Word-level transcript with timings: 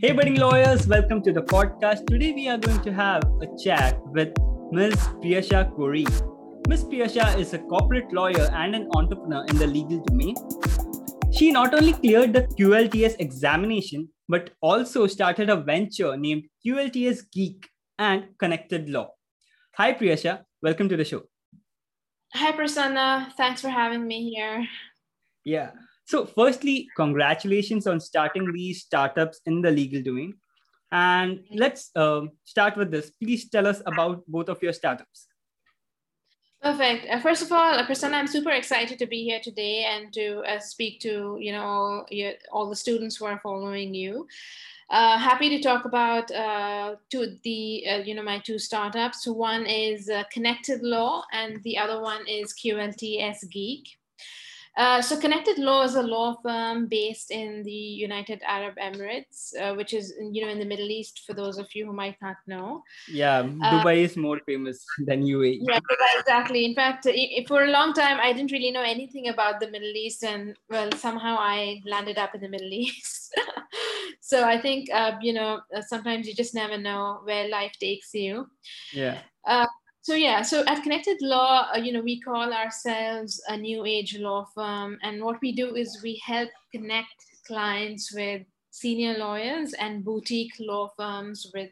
Hey, 0.00 0.12
budding 0.12 0.36
lawyers, 0.36 0.86
welcome 0.86 1.20
to 1.24 1.32
the 1.32 1.42
podcast. 1.42 2.06
Today, 2.06 2.32
we 2.32 2.48
are 2.48 2.56
going 2.56 2.80
to 2.82 2.92
have 2.92 3.24
a 3.42 3.48
chat 3.60 3.98
with 4.06 4.28
Ms. 4.70 4.94
Priyasha 5.20 5.74
Kori. 5.74 6.06
Ms. 6.68 6.84
Priyasha 6.84 7.36
is 7.36 7.52
a 7.52 7.58
corporate 7.58 8.12
lawyer 8.12 8.48
and 8.52 8.76
an 8.76 8.88
entrepreneur 8.94 9.44
in 9.48 9.58
the 9.58 9.66
legal 9.66 9.98
domain. 10.04 10.36
She 11.32 11.50
not 11.50 11.74
only 11.74 11.94
cleared 11.94 12.32
the 12.32 12.42
QLTS 12.42 13.16
examination, 13.18 14.08
but 14.28 14.50
also 14.62 15.08
started 15.08 15.50
a 15.50 15.56
venture 15.56 16.16
named 16.16 16.44
QLTS 16.64 17.22
Geek 17.32 17.68
and 17.98 18.28
Connected 18.38 18.88
Law. 18.88 19.10
Hi, 19.78 19.94
Priyasha. 19.94 20.44
Welcome 20.62 20.88
to 20.90 20.96
the 20.96 21.04
show. 21.04 21.24
Hi, 22.34 22.52
Prasanna. 22.52 23.32
Thanks 23.36 23.62
for 23.62 23.68
having 23.68 24.06
me 24.06 24.30
here. 24.30 24.64
Yeah. 25.44 25.70
So, 26.08 26.24
firstly, 26.24 26.88
congratulations 26.96 27.86
on 27.86 28.00
starting 28.00 28.50
these 28.50 28.80
startups 28.80 29.40
in 29.44 29.60
the 29.60 29.70
legal 29.70 30.00
domain. 30.00 30.32
And 30.90 31.40
let's 31.50 31.90
um, 31.96 32.30
start 32.44 32.78
with 32.78 32.90
this. 32.90 33.10
Please 33.10 33.50
tell 33.50 33.66
us 33.66 33.82
about 33.84 34.26
both 34.26 34.48
of 34.48 34.62
your 34.62 34.72
startups. 34.72 35.26
Perfect. 36.62 37.06
Uh, 37.10 37.20
first 37.20 37.42
of 37.42 37.52
all, 37.52 37.74
uh, 37.74 37.86
Prasanna, 37.86 38.14
I'm 38.14 38.26
super 38.26 38.52
excited 38.52 38.98
to 39.00 39.06
be 39.06 39.22
here 39.22 39.40
today 39.44 39.84
and 39.84 40.10
to 40.14 40.38
uh, 40.50 40.58
speak 40.60 41.00
to 41.00 41.36
you 41.38 41.52
know 41.52 41.62
all, 41.62 42.06
your, 42.10 42.32
all 42.52 42.70
the 42.70 42.74
students 42.74 43.16
who 43.16 43.26
are 43.26 43.38
following 43.42 43.92
you. 43.92 44.26
Uh, 44.88 45.18
happy 45.18 45.50
to 45.50 45.60
talk 45.62 45.84
about 45.84 46.30
uh, 46.30 46.96
two 47.10 47.36
the 47.44 47.84
uh, 47.86 47.98
you 47.98 48.14
know 48.14 48.22
my 48.22 48.38
two 48.38 48.58
startups. 48.58 49.26
One 49.26 49.66
is 49.66 50.10
Connected 50.32 50.82
Law, 50.82 51.24
and 51.34 51.62
the 51.64 51.76
other 51.76 52.00
one 52.00 52.26
is 52.26 52.54
QLTS 52.54 53.50
Geek. 53.50 53.97
Uh, 54.78 55.02
so 55.02 55.18
Connected 55.18 55.58
Law 55.58 55.82
is 55.82 55.96
a 55.96 56.02
law 56.02 56.36
firm 56.40 56.86
based 56.86 57.32
in 57.32 57.64
the 57.64 57.80
United 58.06 58.40
Arab 58.46 58.76
Emirates, 58.76 59.50
uh, 59.60 59.74
which 59.74 59.92
is 59.92 60.14
you 60.30 60.40
know 60.40 60.48
in 60.48 60.60
the 60.60 60.64
Middle 60.64 60.88
East. 60.88 61.24
For 61.26 61.34
those 61.34 61.58
of 61.58 61.66
you 61.74 61.84
who 61.86 61.92
might 61.92 62.16
not 62.22 62.36
know, 62.46 62.84
yeah, 63.08 63.40
uh, 63.40 63.72
Dubai 63.72 64.04
is 64.04 64.16
more 64.16 64.38
famous 64.46 64.84
than 65.06 65.26
UAE. 65.26 65.58
Yeah, 65.62 65.80
exactly. 66.20 66.64
In 66.64 66.76
fact, 66.76 67.08
for 67.48 67.64
a 67.64 67.70
long 67.72 67.92
time, 67.92 68.18
I 68.22 68.32
didn't 68.32 68.52
really 68.52 68.70
know 68.70 68.84
anything 68.84 69.26
about 69.26 69.58
the 69.58 69.68
Middle 69.68 69.96
East, 69.96 70.22
and 70.22 70.56
well, 70.70 70.92
somehow 70.92 71.36
I 71.40 71.82
landed 71.84 72.16
up 72.16 72.36
in 72.36 72.40
the 72.40 72.48
Middle 72.48 72.72
East. 72.84 73.34
so 74.20 74.44
I 74.44 74.60
think 74.60 74.92
uh, 74.92 75.18
you 75.20 75.32
know 75.32 75.60
sometimes 75.88 76.28
you 76.28 76.34
just 76.36 76.54
never 76.54 76.78
know 76.78 77.18
where 77.24 77.48
life 77.48 77.72
takes 77.80 78.14
you. 78.14 78.46
Yeah. 78.92 79.18
So 80.08 80.14
yeah, 80.14 80.40
so 80.40 80.64
at 80.66 80.82
Connected 80.82 81.18
Law, 81.20 81.68
uh, 81.70 81.76
you 81.76 81.92
know, 81.92 82.00
we 82.00 82.18
call 82.18 82.50
ourselves 82.50 83.42
a 83.46 83.58
new 83.58 83.84
age 83.84 84.16
law 84.18 84.46
firm, 84.54 84.96
and 85.02 85.22
what 85.22 85.38
we 85.42 85.52
do 85.52 85.74
is 85.74 86.00
we 86.02 86.18
help 86.24 86.48
connect 86.72 87.26
clients 87.46 88.10
with 88.14 88.40
senior 88.70 89.18
lawyers 89.18 89.74
and 89.74 90.02
boutique 90.02 90.54
law 90.60 90.88
firms 90.96 91.50
with 91.52 91.68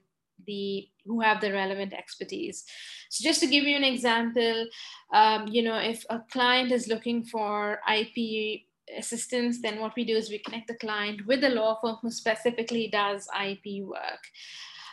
the 0.47 0.87
who 1.07 1.23
have 1.23 1.41
the 1.41 1.51
relevant 1.51 1.95
expertise. 1.95 2.67
So 3.09 3.25
just 3.25 3.41
to 3.41 3.47
give 3.47 3.65
you 3.65 3.75
an 3.75 3.85
example, 3.85 4.67
um, 5.15 5.49
you 5.49 5.63
know, 5.63 5.79
if 5.79 6.05
a 6.11 6.21
client 6.31 6.73
is 6.73 6.89
looking 6.89 7.25
for 7.25 7.81
IP 7.91 8.65
assistance, 8.99 9.63
then 9.63 9.81
what 9.81 9.97
we 9.97 10.05
do 10.05 10.15
is 10.15 10.29
we 10.29 10.41
connect 10.41 10.69
the 10.69 10.75
client 10.75 11.27
with 11.27 11.43
a 11.43 11.49
law 11.49 11.79
firm 11.81 11.97
who 12.03 12.11
specifically 12.11 12.89
does 12.89 13.31
IP 13.43 13.83
work. 13.83 14.21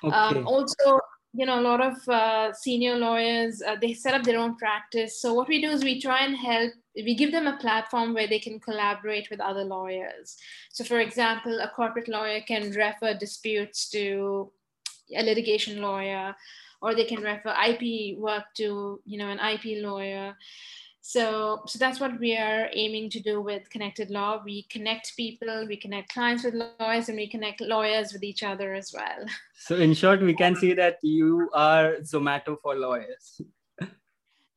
Um, 0.01 0.13
okay. 0.13 0.39
Um, 0.39 0.47
also, 0.47 0.99
you 1.33 1.45
know 1.45 1.59
a 1.59 1.61
lot 1.61 1.81
of 1.81 2.07
uh, 2.07 2.53
senior 2.53 2.95
lawyers 2.95 3.61
uh, 3.61 3.75
they 3.81 3.93
set 3.93 4.13
up 4.13 4.23
their 4.23 4.39
own 4.39 4.55
practice. 4.55 5.19
So 5.19 5.33
what 5.33 5.47
we 5.47 5.61
do 5.61 5.69
is 5.69 5.83
we 5.83 5.99
try 5.99 6.23
and 6.25 6.37
help 6.37 6.73
we 6.95 7.15
give 7.15 7.31
them 7.31 7.47
a 7.47 7.57
platform 7.57 8.13
where 8.13 8.27
they 8.27 8.39
can 8.39 8.59
collaborate 8.59 9.29
with 9.31 9.39
other 9.39 9.63
lawyers. 9.63 10.37
So 10.71 10.83
for 10.83 10.99
example 10.99 11.59
a 11.59 11.69
corporate 11.69 12.07
lawyer 12.07 12.41
can 12.41 12.71
refer 12.71 13.15
disputes 13.15 13.89
to 13.89 14.51
a 15.15 15.23
litigation 15.23 15.81
lawyer 15.81 16.35
or 16.81 16.93
they 16.93 17.05
can 17.05 17.21
refer 17.21 17.55
ip 17.67 18.17
work 18.19 18.43
to 18.57 19.01
you 19.05 19.17
know 19.17 19.29
an 19.29 19.39
ip 19.39 19.83
lawyer 19.83 20.35
so, 21.05 21.63
so 21.67 21.77
that's 21.77 21.99
what 21.99 22.17
we 22.17 22.37
are 22.37 22.69
aiming 22.71 23.09
to 23.09 23.19
do 23.19 23.41
with 23.41 23.69
Connected 23.69 24.09
Law. 24.09 24.41
We 24.43 24.63
connect 24.63 25.17
people, 25.17 25.65
we 25.67 25.75
connect 25.75 26.13
clients 26.13 26.45
with 26.45 26.53
lawyers, 26.53 27.09
and 27.09 27.17
we 27.17 27.27
connect 27.27 27.59
lawyers 27.59 28.13
with 28.13 28.23
each 28.23 28.41
other 28.41 28.73
as 28.73 28.93
well. 28.93 29.25
So, 29.57 29.75
in 29.75 29.93
short, 29.93 30.21
we 30.21 30.33
can 30.33 30.55
see 30.55 30.73
that 30.75 30.99
you 31.03 31.49
are 31.53 31.95
Zomato 32.03 32.57
for 32.61 32.75
lawyers. 32.75 33.41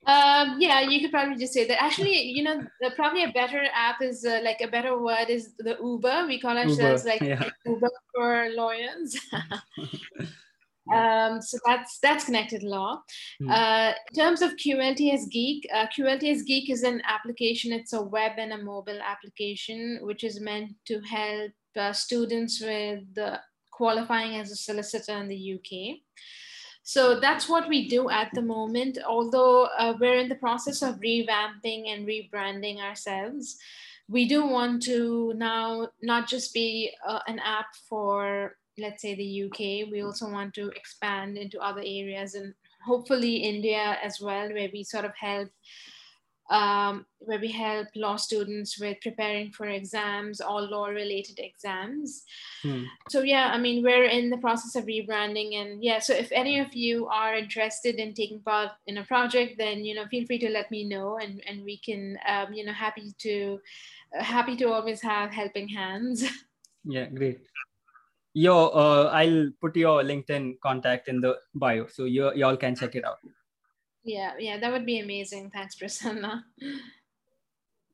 Um, 0.06 0.58
yeah, 0.60 0.82
you 0.82 1.00
could 1.00 1.10
probably 1.10 1.36
just 1.36 1.52
say 1.52 1.66
that. 1.66 1.82
Actually, 1.82 2.22
you 2.22 2.44
know, 2.44 2.64
the, 2.80 2.92
probably 2.92 3.24
a 3.24 3.32
better 3.32 3.64
app 3.74 4.00
is 4.00 4.24
uh, 4.24 4.40
like 4.44 4.60
a 4.60 4.68
better 4.68 4.96
word 5.02 5.28
is 5.28 5.54
the 5.58 5.76
Uber. 5.82 6.26
We 6.28 6.40
call 6.40 6.56
ourselves 6.56 7.04
Uber, 7.04 7.12
like 7.12 7.22
yeah. 7.22 7.50
Uber 7.66 7.90
for 8.14 8.50
lawyers. 8.54 9.18
Um, 10.92 11.42
so 11.42 11.58
that's 11.66 11.98
that's 11.98 12.24
connected 12.24 12.62
law. 12.62 13.02
Mm. 13.42 13.50
Uh, 13.50 13.94
in 14.10 14.14
terms 14.14 14.42
of 14.42 14.56
QLTS 14.56 15.30
Geek, 15.30 15.66
uh, 15.74 15.86
QLTS 15.86 16.44
Geek 16.46 16.70
is 16.70 16.82
an 16.82 17.02
application. 17.08 17.72
It's 17.72 17.92
a 17.92 18.02
web 18.02 18.32
and 18.38 18.52
a 18.52 18.58
mobile 18.58 19.00
application, 19.00 19.98
which 20.02 20.24
is 20.24 20.40
meant 20.40 20.72
to 20.86 21.00
help 21.00 21.52
uh, 21.76 21.92
students 21.92 22.60
with 22.60 23.04
qualifying 23.70 24.36
as 24.36 24.50
a 24.50 24.56
solicitor 24.56 25.12
in 25.12 25.28
the 25.28 25.54
UK. 25.54 25.98
So 26.82 27.18
that's 27.18 27.48
what 27.48 27.68
we 27.68 27.88
do 27.88 28.10
at 28.10 28.30
the 28.32 28.42
moment. 28.42 28.98
Although 29.04 29.64
uh, 29.76 29.94
we're 30.00 30.18
in 30.18 30.28
the 30.28 30.36
process 30.36 30.82
of 30.82 31.00
revamping 31.00 31.88
and 31.88 32.06
rebranding 32.06 32.78
ourselves, 32.78 33.56
we 34.08 34.28
do 34.28 34.46
want 34.46 34.84
to 34.84 35.32
now 35.36 35.88
not 36.00 36.28
just 36.28 36.54
be 36.54 36.92
uh, 37.04 37.18
an 37.26 37.40
app 37.40 37.66
for 37.88 38.56
let's 38.78 39.02
say 39.02 39.14
the 39.14 39.44
UK. 39.44 39.90
We 39.90 40.02
also 40.02 40.30
want 40.30 40.54
to 40.54 40.68
expand 40.70 41.38
into 41.38 41.60
other 41.60 41.80
areas 41.80 42.34
and 42.34 42.54
hopefully 42.84 43.36
India 43.36 43.98
as 44.02 44.20
well, 44.20 44.52
where 44.52 44.70
we 44.72 44.84
sort 44.84 45.04
of 45.04 45.12
help 45.18 45.50
um, 46.50 47.06
where 47.18 47.40
we 47.40 47.50
help 47.50 47.88
law 47.96 48.16
students 48.16 48.78
with 48.78 49.00
preparing 49.00 49.50
for 49.50 49.66
exams 49.66 50.40
or 50.40 50.60
law 50.62 50.86
related 50.86 51.38
exams. 51.38 52.22
Hmm. 52.62 52.84
So, 53.08 53.22
yeah, 53.22 53.50
I 53.52 53.58
mean, 53.58 53.82
we're 53.82 54.04
in 54.04 54.30
the 54.30 54.36
process 54.36 54.76
of 54.76 54.86
rebranding. 54.86 55.60
And 55.60 55.82
yeah, 55.82 55.98
so 55.98 56.14
if 56.14 56.30
any 56.30 56.60
of 56.60 56.74
you 56.74 57.06
are 57.08 57.34
interested 57.34 57.96
in 57.96 58.14
taking 58.14 58.40
part 58.40 58.70
in 58.86 58.98
a 58.98 59.04
project, 59.04 59.58
then, 59.58 59.84
you 59.84 59.94
know, 59.94 60.06
feel 60.06 60.26
free 60.26 60.38
to 60.38 60.48
let 60.48 60.70
me 60.70 60.84
know 60.84 61.18
and, 61.18 61.42
and 61.46 61.64
we 61.64 61.78
can, 61.78 62.18
um, 62.28 62.52
you 62.52 62.64
know, 62.64 62.72
happy 62.72 63.12
to, 63.18 63.60
happy 64.12 64.56
to 64.56 64.66
always 64.70 65.02
have 65.02 65.30
helping 65.30 65.68
hands. 65.68 66.24
Yeah, 66.88 67.06
great 67.06 67.40
your 68.36 68.64
uh, 68.76 69.04
i'll 69.18 69.48
put 69.62 69.74
your 69.74 70.02
linkedin 70.02 70.56
contact 70.62 71.08
in 71.08 71.20
the 71.22 71.34
bio 71.54 71.86
so 71.86 72.04
you 72.04 72.32
y'all 72.34 72.56
can 72.56 72.76
check 72.76 72.94
it 72.94 73.04
out. 73.04 73.18
Yeah 74.04 74.34
yeah 74.38 74.58
that 74.58 74.72
would 74.72 74.84
be 74.84 74.98
amazing. 75.00 75.50
Thanks 75.50 75.74
prasanna. 75.74 76.42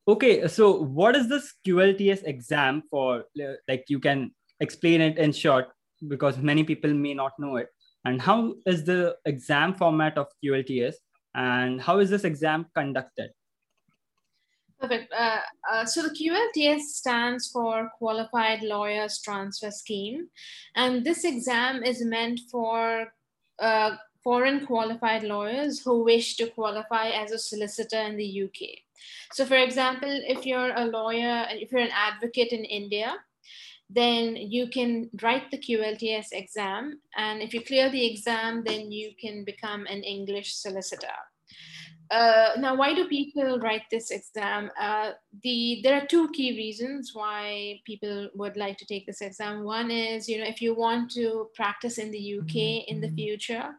Okay 0.08 0.48
so 0.48 0.72
what 1.00 1.14
is 1.14 1.28
this 1.28 1.54
qlts 1.66 2.26
exam 2.26 2.82
for? 2.91 3.25
Like 3.69 3.84
you 3.88 4.00
can 4.00 4.32
explain 4.58 5.00
it 5.00 5.16
in 5.16 5.32
short 5.32 5.69
because 6.08 6.38
many 6.38 6.64
people 6.64 6.92
may 6.92 7.14
not 7.14 7.38
know 7.38 7.56
it. 7.56 7.69
And 8.04 8.20
how 8.20 8.54
is 8.66 8.82
the 8.82 9.16
exam 9.25 9.75
format 9.75 10.19
of 10.19 10.26
qlts 10.44 10.94
and 11.36 11.81
how 11.81 11.98
is 12.00 12.10
this 12.10 12.25
exam 12.25 12.66
conducted 12.75 13.31
Perfect. 14.82 15.12
Uh, 15.16 15.38
uh, 15.70 15.84
so 15.84 16.03
the 16.03 16.10
QLTS 16.10 16.81
stands 16.81 17.47
for 17.47 17.93
Qualified 17.98 18.65
Lawyers 18.65 19.20
Transfer 19.20 19.70
Scheme. 19.70 20.26
And 20.75 21.04
this 21.04 21.22
exam 21.22 21.84
is 21.84 22.04
meant 22.04 22.41
for 22.50 23.12
uh, 23.60 23.93
foreign 24.25 24.66
qualified 24.66 25.22
lawyers 25.22 25.81
who 25.81 26.03
wish 26.03 26.34
to 26.38 26.48
qualify 26.48 27.10
as 27.10 27.31
a 27.31 27.38
solicitor 27.38 28.00
in 28.00 28.16
the 28.16 28.43
UK. 28.43 28.70
So 29.31 29.47
for 29.47 29.54
example, 29.54 30.10
if 30.10 30.44
you're 30.44 30.75
a 30.75 30.87
lawyer, 30.87 31.47
if 31.50 31.70
you're 31.70 31.81
an 31.81 31.94
advocate 31.94 32.50
in 32.50 32.64
India, 32.64 33.14
then 33.88 34.34
you 34.34 34.66
can 34.66 35.10
write 35.22 35.49
the 35.53 35.59
QLTS 35.59 36.32
exam. 36.32 36.99
And 37.17 37.40
if 37.40 37.55
you 37.55 37.61
clear 37.61 37.88
the 37.88 38.05
exam, 38.05 38.64
then 38.67 38.90
you 38.90 39.12
can 39.20 39.44
become 39.44 39.87
an 39.87 40.02
English 40.02 40.55
solicitor. 40.55 41.14
Uh, 42.12 42.50
now, 42.59 42.75
why 42.75 42.94
do 42.94 43.09
people 43.09 43.59
write 43.59 43.85
this 43.91 44.11
exam? 44.11 44.70
Uh, 44.79 45.12
the 45.43 45.81
there 45.82 45.99
are 45.99 46.06
two 46.06 46.29
key 46.29 46.55
reasons 46.59 47.12
why 47.14 47.81
people 47.87 48.29
would 48.35 48.55
like 48.55 48.76
to 48.76 48.85
take 48.85 49.06
this 49.06 49.23
exam. 49.23 49.64
One 49.64 49.91
is, 49.91 50.29
you 50.29 50.38
know, 50.38 50.44
if 50.44 50.61
you 50.61 50.75
want 50.75 51.11
to 51.12 51.49
practice 51.55 51.97
in 51.97 52.11
the 52.11 52.38
UK 52.38 52.87
in 52.87 53.00
the 53.00 53.06
mm-hmm. 53.06 53.17
future, 53.17 53.70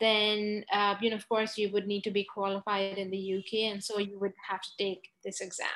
then 0.00 0.64
uh, 0.72 0.96
you 1.00 1.10
know, 1.10 1.16
of 1.16 1.28
course, 1.28 1.56
you 1.56 1.70
would 1.70 1.86
need 1.86 2.02
to 2.02 2.10
be 2.10 2.24
qualified 2.24 2.98
in 2.98 3.12
the 3.12 3.38
UK, 3.38 3.70
and 3.72 3.82
so 3.82 4.00
you 4.00 4.18
would 4.18 4.34
have 4.50 4.62
to 4.62 4.70
take 4.76 5.10
this 5.24 5.40
exam. 5.40 5.68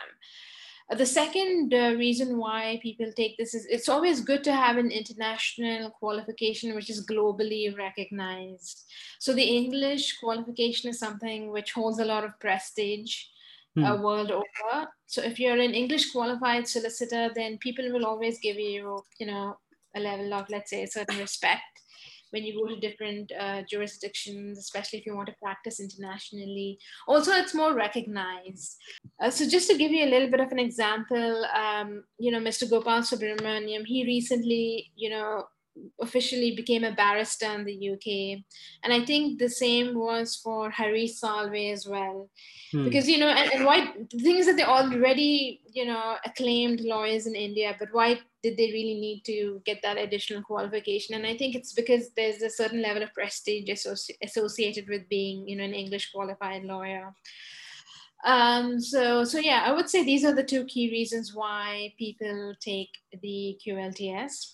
The 0.89 1.07
second 1.07 1.75
uh, 1.75 1.95
reason 1.97 2.39
why 2.39 2.79
people 2.81 3.11
take 3.17 3.37
this 3.37 3.55
is 3.55 3.67
it's 3.67 3.89
always 3.89 4.21
good 4.21 4.45
to 4.45 4.53
have 4.53 4.77
an 4.77 4.93
international 4.93 5.91
qualification 5.91 6.77
which 6.77 6.91
is 6.91 7.05
globally 7.05 7.77
recognized. 7.77 8.85
So 9.19 9.33
the 9.33 9.43
English 9.43 10.19
qualification 10.19 10.91
is 10.91 11.01
something 11.01 11.51
which 11.51 11.73
holds 11.73 11.99
a 11.99 12.05
lot 12.05 12.23
of 12.23 12.39
prestige 12.39 13.17
uh, 13.77 13.81
hmm. 13.81 13.85
uh, 13.85 13.97
world 14.01 14.31
over. 14.31 14.89
So 15.07 15.23
if 15.23 15.41
you're 15.41 15.61
an 15.61 15.75
English 15.75 16.13
qualified 16.13 16.69
solicitor, 16.69 17.31
then 17.35 17.59
people 17.59 17.93
will 17.93 18.07
always 18.07 18.39
give 18.39 18.57
you, 18.57 19.03
you 19.19 19.27
know, 19.27 19.57
a 19.97 20.01
level 20.01 20.35
of, 20.35 20.49
let's 20.51 20.71
say, 20.71 20.85
a 20.85 20.87
certain 20.87 21.19
respect 21.19 21.63
when 22.37 22.45
you 22.45 22.55
go 22.61 22.69
to 22.69 22.79
different 22.79 23.33
uh, 23.41 23.63
jurisdictions, 23.63 24.59
especially 24.59 24.99
if 24.99 25.07
you 25.07 25.17
want 25.17 25.29
to 25.29 25.35
practice 25.43 25.81
internationally. 25.81 26.79
Also, 27.09 27.33
it's 27.33 27.55
more 27.55 27.73
recognized. 27.73 28.77
Uh, 29.23 29.31
so, 29.31 29.49
just 29.49 29.71
to 29.71 29.79
give 29.79 29.91
you 29.91 30.05
a 30.05 30.13
little 30.15 30.31
bit 30.31 30.41
of 30.41 30.53
an 30.53 30.59
example, 30.59 31.47
um, 31.47 32.05
you 32.19 32.31
know, 32.31 32.39
Mr. 32.39 32.69
Gopal 32.69 33.01
Subramaniam, 33.01 33.87
he 33.87 34.05
recently, 34.05 34.93
you 34.97 35.09
know, 35.09 35.47
officially 36.01 36.55
became 36.55 36.85
a 36.85 36.93
barrister 36.93 37.51
in 37.55 37.65
the 37.65 37.91
UK. 37.93 38.45
And 38.83 38.93
I 38.93 39.05
think 39.05 39.39
the 39.39 39.49
same 39.49 39.95
was 39.95 40.37
for 40.37 40.71
Harish 40.71 41.15
Salve 41.15 41.73
as 41.73 41.87
well. 41.87 42.29
Hmm. 42.73 42.85
Because, 42.85 43.09
you 43.09 43.19
know, 43.19 43.29
and, 43.29 43.51
and 43.53 43.65
why 43.65 43.93
the 44.11 44.19
thing 44.19 44.37
is 44.37 44.47
that 44.47 44.57
they're 44.57 44.69
already, 44.69 45.63
you 45.73 45.87
know, 45.87 46.17
acclaimed 46.25 46.81
lawyers 46.81 47.27
in 47.27 47.35
India, 47.35 47.77
but 47.79 47.89
why 47.93 48.21
did 48.47 48.57
they 48.57 48.71
really 48.71 49.01
need 49.01 49.23
to 49.25 49.61
get 49.65 49.83
that 49.83 49.99
additional 49.99 50.41
qualification? 50.41 51.17
And 51.17 51.27
I 51.27 51.37
think 51.37 51.57
it's 51.57 51.73
because 51.73 52.11
there's 52.11 52.43
a 52.43 52.51
certain 52.51 52.81
level 52.81 53.03
of 53.03 53.13
prestige 53.13 53.69
associ- 53.69 54.23
associated 54.23 54.89
with 54.89 55.09
being, 55.09 55.49
you 55.49 55.57
know, 55.57 55.65
an 55.65 55.75
English 55.75 56.13
qualified 56.13 56.63
lawyer. 56.63 57.13
Um, 58.25 58.81
so, 58.81 59.25
so 59.25 59.39
yeah, 59.39 59.65
I 59.67 59.73
would 59.73 59.91
say 59.91 60.05
these 60.05 60.25
are 60.25 60.35
the 60.35 60.45
two 60.45 60.65
key 60.67 60.91
reasons 60.91 61.35
why 61.35 61.93
people 61.99 62.55
take 62.61 62.91
the 63.21 63.59
QLTS. 63.67 64.53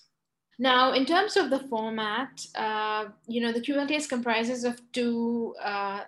Now, 0.57 0.93
in 0.93 1.05
terms 1.05 1.37
of 1.37 1.51
the 1.51 1.59
format, 1.59 2.41
uh, 2.55 3.05
you 3.27 3.41
know, 3.41 3.51
the 3.51 3.61
QLTS 3.61 4.09
comprises 4.09 4.63
of 4.63 4.81
two, 4.91 5.53
uh, 5.61 6.01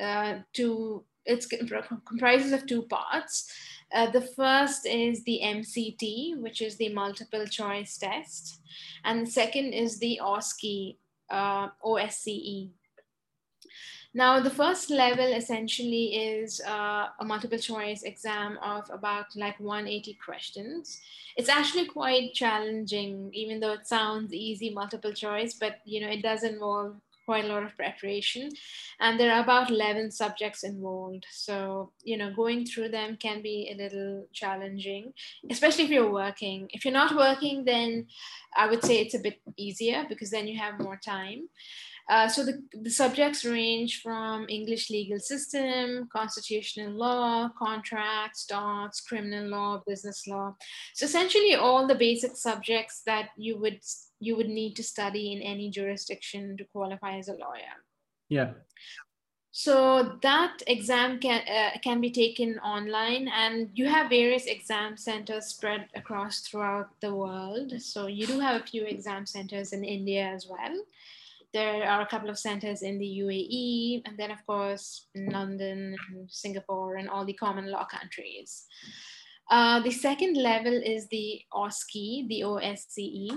uh, 0.00 0.34
two, 0.52 1.04
it's 1.24 1.46
comprises 1.46 2.52
of 2.52 2.66
two 2.66 2.82
parts. 2.82 3.48
Uh, 3.94 4.10
the 4.10 4.20
first 4.20 4.86
is 4.86 5.22
the 5.24 5.40
MCT, 5.42 6.38
which 6.40 6.62
is 6.62 6.76
the 6.76 6.88
multiple 6.88 7.46
choice 7.46 7.98
test, 7.98 8.60
and 9.04 9.26
the 9.26 9.30
second 9.30 9.72
is 9.72 9.98
the 9.98 10.20
OSCE, 10.22 10.96
uh, 11.30 11.68
OSCE, 11.84 12.70
now, 14.14 14.40
the 14.40 14.50
first 14.50 14.90
level 14.90 15.24
essentially 15.24 16.16
is 16.16 16.60
uh, 16.60 17.08
a 17.18 17.24
multiple 17.24 17.58
choice 17.58 18.02
exam 18.02 18.58
of 18.62 18.90
about 18.92 19.34
like 19.34 19.58
180 19.58 20.18
questions. 20.22 21.00
It's 21.34 21.48
actually 21.48 21.86
quite 21.86 22.34
challenging, 22.34 23.30
even 23.32 23.58
though 23.58 23.72
it 23.72 23.86
sounds 23.86 24.34
easy 24.34 24.68
multiple 24.68 25.14
choice, 25.14 25.54
but 25.54 25.76
you 25.86 26.02
know, 26.02 26.08
it 26.08 26.20
does 26.20 26.42
involve 26.42 26.96
quite 27.24 27.44
a 27.44 27.48
lot 27.48 27.62
of 27.62 27.76
preparation 27.76 28.50
and 29.00 29.18
there 29.18 29.32
are 29.32 29.42
about 29.42 29.70
11 29.70 30.10
subjects 30.10 30.64
involved. 30.64 31.26
So 31.30 31.92
you 32.04 32.16
know 32.16 32.32
going 32.34 32.66
through 32.66 32.90
them 32.90 33.16
can 33.16 33.42
be 33.42 33.70
a 33.72 33.82
little 33.82 34.26
challenging 34.32 35.12
especially 35.50 35.84
if 35.84 35.90
you're 35.90 36.12
working. 36.12 36.68
If 36.72 36.84
you're 36.84 36.94
not 36.94 37.16
working 37.16 37.64
then 37.64 38.06
i 38.56 38.66
would 38.66 38.84
say 38.84 38.98
it's 38.98 39.14
a 39.14 39.18
bit 39.18 39.40
easier 39.56 40.04
because 40.08 40.30
then 40.30 40.46
you 40.46 40.58
have 40.58 40.78
more 40.80 40.96
time. 40.96 41.48
Uh, 42.08 42.28
so 42.28 42.44
the, 42.44 42.62
the 42.72 42.90
subjects 42.90 43.44
range 43.44 44.02
from 44.02 44.46
English 44.48 44.90
legal 44.90 45.18
system, 45.18 46.08
constitutional 46.12 46.90
law, 46.92 47.48
contracts, 47.58 48.44
torts, 48.44 49.00
criminal 49.00 49.48
law, 49.48 49.82
business 49.86 50.26
law. 50.26 50.54
So 50.94 51.06
essentially 51.06 51.54
all 51.54 51.86
the 51.86 51.94
basic 51.94 52.36
subjects 52.36 53.02
that 53.06 53.30
you 53.36 53.56
would 53.58 53.80
you 54.22 54.36
would 54.36 54.48
need 54.48 54.76
to 54.76 54.82
study 54.82 55.32
in 55.32 55.42
any 55.42 55.70
jurisdiction 55.70 56.56
to 56.56 56.64
qualify 56.64 57.18
as 57.18 57.28
a 57.28 57.32
lawyer. 57.32 57.76
Yeah. 58.28 58.52
So 59.50 60.18
that 60.22 60.62
exam 60.66 61.20
can 61.20 61.42
uh, 61.46 61.78
can 61.82 62.00
be 62.00 62.10
taken 62.10 62.58
online, 62.60 63.28
and 63.28 63.68
you 63.74 63.86
have 63.86 64.08
various 64.08 64.46
exam 64.46 64.96
centers 64.96 65.46
spread 65.46 65.88
across 65.94 66.40
throughout 66.40 66.88
the 67.00 67.14
world. 67.14 67.80
So 67.82 68.06
you 68.06 68.26
do 68.26 68.40
have 68.40 68.62
a 68.62 68.64
few 68.64 68.84
exam 68.84 69.26
centers 69.26 69.74
in 69.74 69.84
India 69.84 70.24
as 70.24 70.46
well 70.48 70.74
there 71.52 71.84
are 71.84 72.00
a 72.00 72.06
couple 72.06 72.30
of 72.30 72.38
centers 72.38 72.82
in 72.82 72.98
the 72.98 73.20
UAE, 73.20 74.02
and 74.06 74.18
then, 74.18 74.30
of 74.30 74.44
course, 74.46 75.06
in 75.14 75.26
London, 75.26 75.96
Singapore, 76.28 76.96
and 76.96 77.08
all 77.08 77.24
the 77.24 77.34
common 77.34 77.70
law 77.70 77.84
countries. 77.84 78.66
Uh, 79.52 79.80
the 79.80 79.90
second 79.90 80.34
level 80.34 80.72
is 80.72 81.08
the 81.08 81.42
OSCE, 81.52 82.26
the 82.26 82.40
OSCE. 82.40 83.36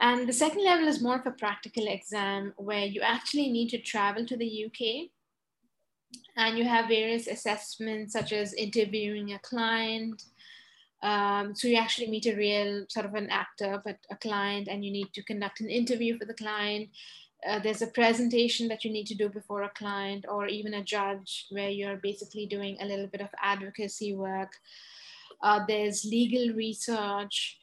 And 0.00 0.26
the 0.26 0.32
second 0.32 0.64
level 0.64 0.88
is 0.88 1.02
more 1.02 1.16
of 1.16 1.26
a 1.26 1.32
practical 1.32 1.88
exam 1.88 2.54
where 2.56 2.86
you 2.86 3.02
actually 3.02 3.50
need 3.50 3.68
to 3.68 3.78
travel 3.78 4.24
to 4.24 4.36
the 4.38 4.64
UK 4.64 5.10
and 6.38 6.56
you 6.56 6.64
have 6.64 6.88
various 6.88 7.26
assessments 7.26 8.14
such 8.14 8.32
as 8.32 8.54
interviewing 8.54 9.34
a 9.34 9.38
client. 9.40 10.22
Um, 11.02 11.54
so 11.54 11.68
you 11.68 11.76
actually 11.76 12.08
meet 12.08 12.24
a 12.24 12.34
real 12.34 12.86
sort 12.88 13.04
of 13.04 13.14
an 13.14 13.28
actor, 13.28 13.82
but 13.84 13.98
a 14.10 14.16
client, 14.16 14.68
and 14.68 14.82
you 14.82 14.90
need 14.90 15.12
to 15.12 15.22
conduct 15.22 15.60
an 15.60 15.68
interview 15.68 16.18
for 16.18 16.24
the 16.24 16.32
client 16.32 16.88
uh, 17.46 17.58
there's 17.58 17.82
a 17.82 17.88
presentation 17.88 18.68
that 18.68 18.84
you 18.84 18.92
need 18.92 19.06
to 19.06 19.14
do 19.14 19.28
before 19.28 19.62
a 19.62 19.70
client 19.70 20.24
or 20.28 20.46
even 20.46 20.74
a 20.74 20.84
judge 20.84 21.46
where 21.50 21.68
you're 21.68 21.96
basically 21.96 22.46
doing 22.46 22.76
a 22.80 22.86
little 22.86 23.06
bit 23.08 23.20
of 23.20 23.28
advocacy 23.42 24.14
work. 24.14 24.52
Uh, 25.42 25.60
there's 25.66 26.04
legal 26.04 26.54
research, 26.54 27.58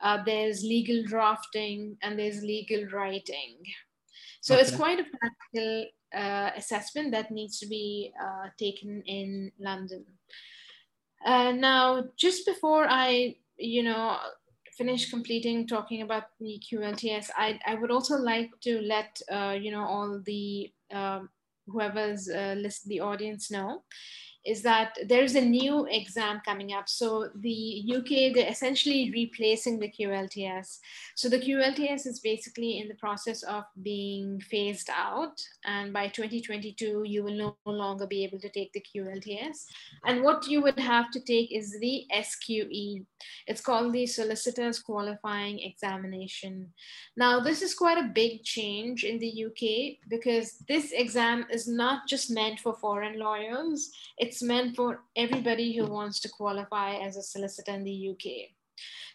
uh, 0.00 0.18
there's 0.24 0.62
legal 0.62 1.02
drafting, 1.04 1.96
and 2.02 2.18
there's 2.18 2.42
legal 2.42 2.86
writing. 2.92 3.56
So 4.40 4.54
okay. 4.54 4.62
it's 4.62 4.76
quite 4.76 5.00
a 5.00 5.04
practical 5.18 5.86
uh, 6.14 6.50
assessment 6.56 7.12
that 7.12 7.30
needs 7.30 7.58
to 7.60 7.66
be 7.66 8.12
uh, 8.20 8.48
taken 8.58 9.02
in 9.06 9.52
London. 9.58 10.04
Uh, 11.24 11.52
now, 11.52 12.04
just 12.16 12.46
before 12.46 12.86
I, 12.88 13.36
you 13.56 13.82
know, 13.82 14.16
finish 14.76 15.10
completing 15.10 15.66
talking 15.66 16.02
about 16.02 16.24
the 16.40 16.62
QLTS, 16.70 17.30
I, 17.36 17.58
I 17.66 17.74
would 17.74 17.90
also 17.90 18.16
like 18.16 18.50
to 18.62 18.80
let 18.80 19.20
uh, 19.30 19.56
you 19.60 19.72
know 19.72 19.84
all 19.84 20.22
the 20.24 20.72
um, 20.92 21.28
whoever's 21.66 22.28
uh, 22.30 22.54
list 22.56 22.86
the 22.86 23.00
audience 23.00 23.50
know 23.50 23.82
is 24.48 24.62
that 24.62 24.96
there's 25.06 25.34
a 25.34 25.40
new 25.40 25.86
exam 25.90 26.40
coming 26.44 26.72
up. 26.72 26.88
So 26.88 27.28
the 27.40 27.84
UK, 27.96 28.34
they're 28.34 28.50
essentially 28.50 29.10
replacing 29.14 29.78
the 29.78 29.92
QLTS. 29.92 30.78
So 31.14 31.28
the 31.28 31.38
QLTS 31.38 32.06
is 32.06 32.20
basically 32.20 32.78
in 32.80 32.88
the 32.88 32.94
process 32.94 33.42
of 33.42 33.64
being 33.82 34.40
phased 34.40 34.88
out. 34.90 35.40
And 35.64 35.92
by 35.92 36.08
2022, 36.08 37.02
you 37.04 37.22
will 37.22 37.36
no 37.36 37.56
longer 37.66 38.06
be 38.06 38.24
able 38.24 38.40
to 38.40 38.48
take 38.48 38.72
the 38.72 38.84
QLTS. 38.90 39.66
And 40.06 40.22
what 40.22 40.46
you 40.48 40.62
would 40.62 40.78
have 40.78 41.10
to 41.10 41.20
take 41.20 41.52
is 41.52 41.78
the 41.80 42.04
SQE. 42.14 43.04
It's 43.46 43.60
called 43.60 43.92
the 43.92 44.06
Solicitor's 44.06 44.78
Qualifying 44.78 45.58
Examination. 45.60 46.72
Now, 47.16 47.40
this 47.40 47.62
is 47.62 47.74
quite 47.74 47.98
a 47.98 48.12
big 48.14 48.44
change 48.44 49.04
in 49.04 49.18
the 49.18 49.44
UK 49.46 49.98
because 50.08 50.58
this 50.68 50.92
exam 50.92 51.46
is 51.50 51.68
not 51.68 52.08
just 52.08 52.30
meant 52.30 52.60
for 52.60 52.74
foreign 52.74 53.18
lawyers. 53.18 53.90
It's 54.16 54.37
it's 54.38 54.42
meant 54.44 54.76
for 54.76 55.00
everybody 55.16 55.76
who 55.76 55.84
wants 55.84 56.20
to 56.20 56.28
qualify 56.28 56.94
as 56.94 57.16
a 57.16 57.22
solicitor 57.22 57.72
in 57.72 57.82
the 57.82 58.10
UK. 58.10 58.50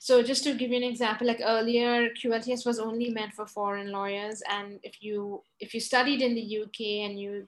So 0.01 0.22
just 0.22 0.44
to 0.44 0.53
give 0.53 0.72
you 0.72 0.75
an 0.77 0.84
example, 0.84 1.25
like 1.25 1.39
earlier, 1.42 2.10
QLTS 2.10 2.65
was 2.65 2.77
only 2.77 3.10
meant 3.10 3.32
for 3.32 3.46
foreign 3.48 3.89
lawyers, 3.89 4.44
and 4.50 4.82
if 4.84 5.01
you 5.01 5.42
if 5.62 5.74
you 5.74 5.80
studied 5.80 6.22
in 6.22 6.36
the 6.36 6.63
UK 6.63 7.08
and 7.08 7.18
you 7.18 7.48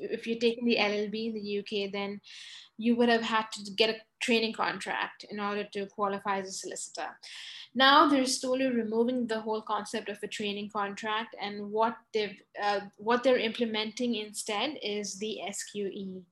if 0.00 0.26
you're 0.26 0.38
taking 0.38 0.64
the 0.64 0.76
LLB 0.76 1.26
in 1.28 1.34
the 1.34 1.58
UK, 1.60 1.92
then 1.92 2.20
you 2.78 2.96
would 2.96 3.08
have 3.08 3.22
had 3.22 3.46
to 3.52 3.70
get 3.72 3.90
a 3.90 4.00
training 4.20 4.54
contract 4.54 5.24
in 5.30 5.38
order 5.38 5.64
to 5.64 5.86
qualify 5.86 6.38
as 6.38 6.48
a 6.48 6.52
solicitor. 6.52 7.08
Now 7.74 8.08
they're 8.08 8.26
slowly 8.26 8.66
removing 8.66 9.26
the 9.26 9.40
whole 9.40 9.62
concept 9.62 10.08
of 10.08 10.18
a 10.22 10.26
training 10.26 10.70
contract, 10.70 11.36
and 11.40 11.70
what 11.70 11.96
they've 12.12 12.36
uh, 12.60 12.80
what 12.96 13.22
they're 13.22 13.38
implementing 13.38 14.16
instead 14.16 14.78
is 14.82 15.18
the 15.18 15.38
SQE. 15.48 16.22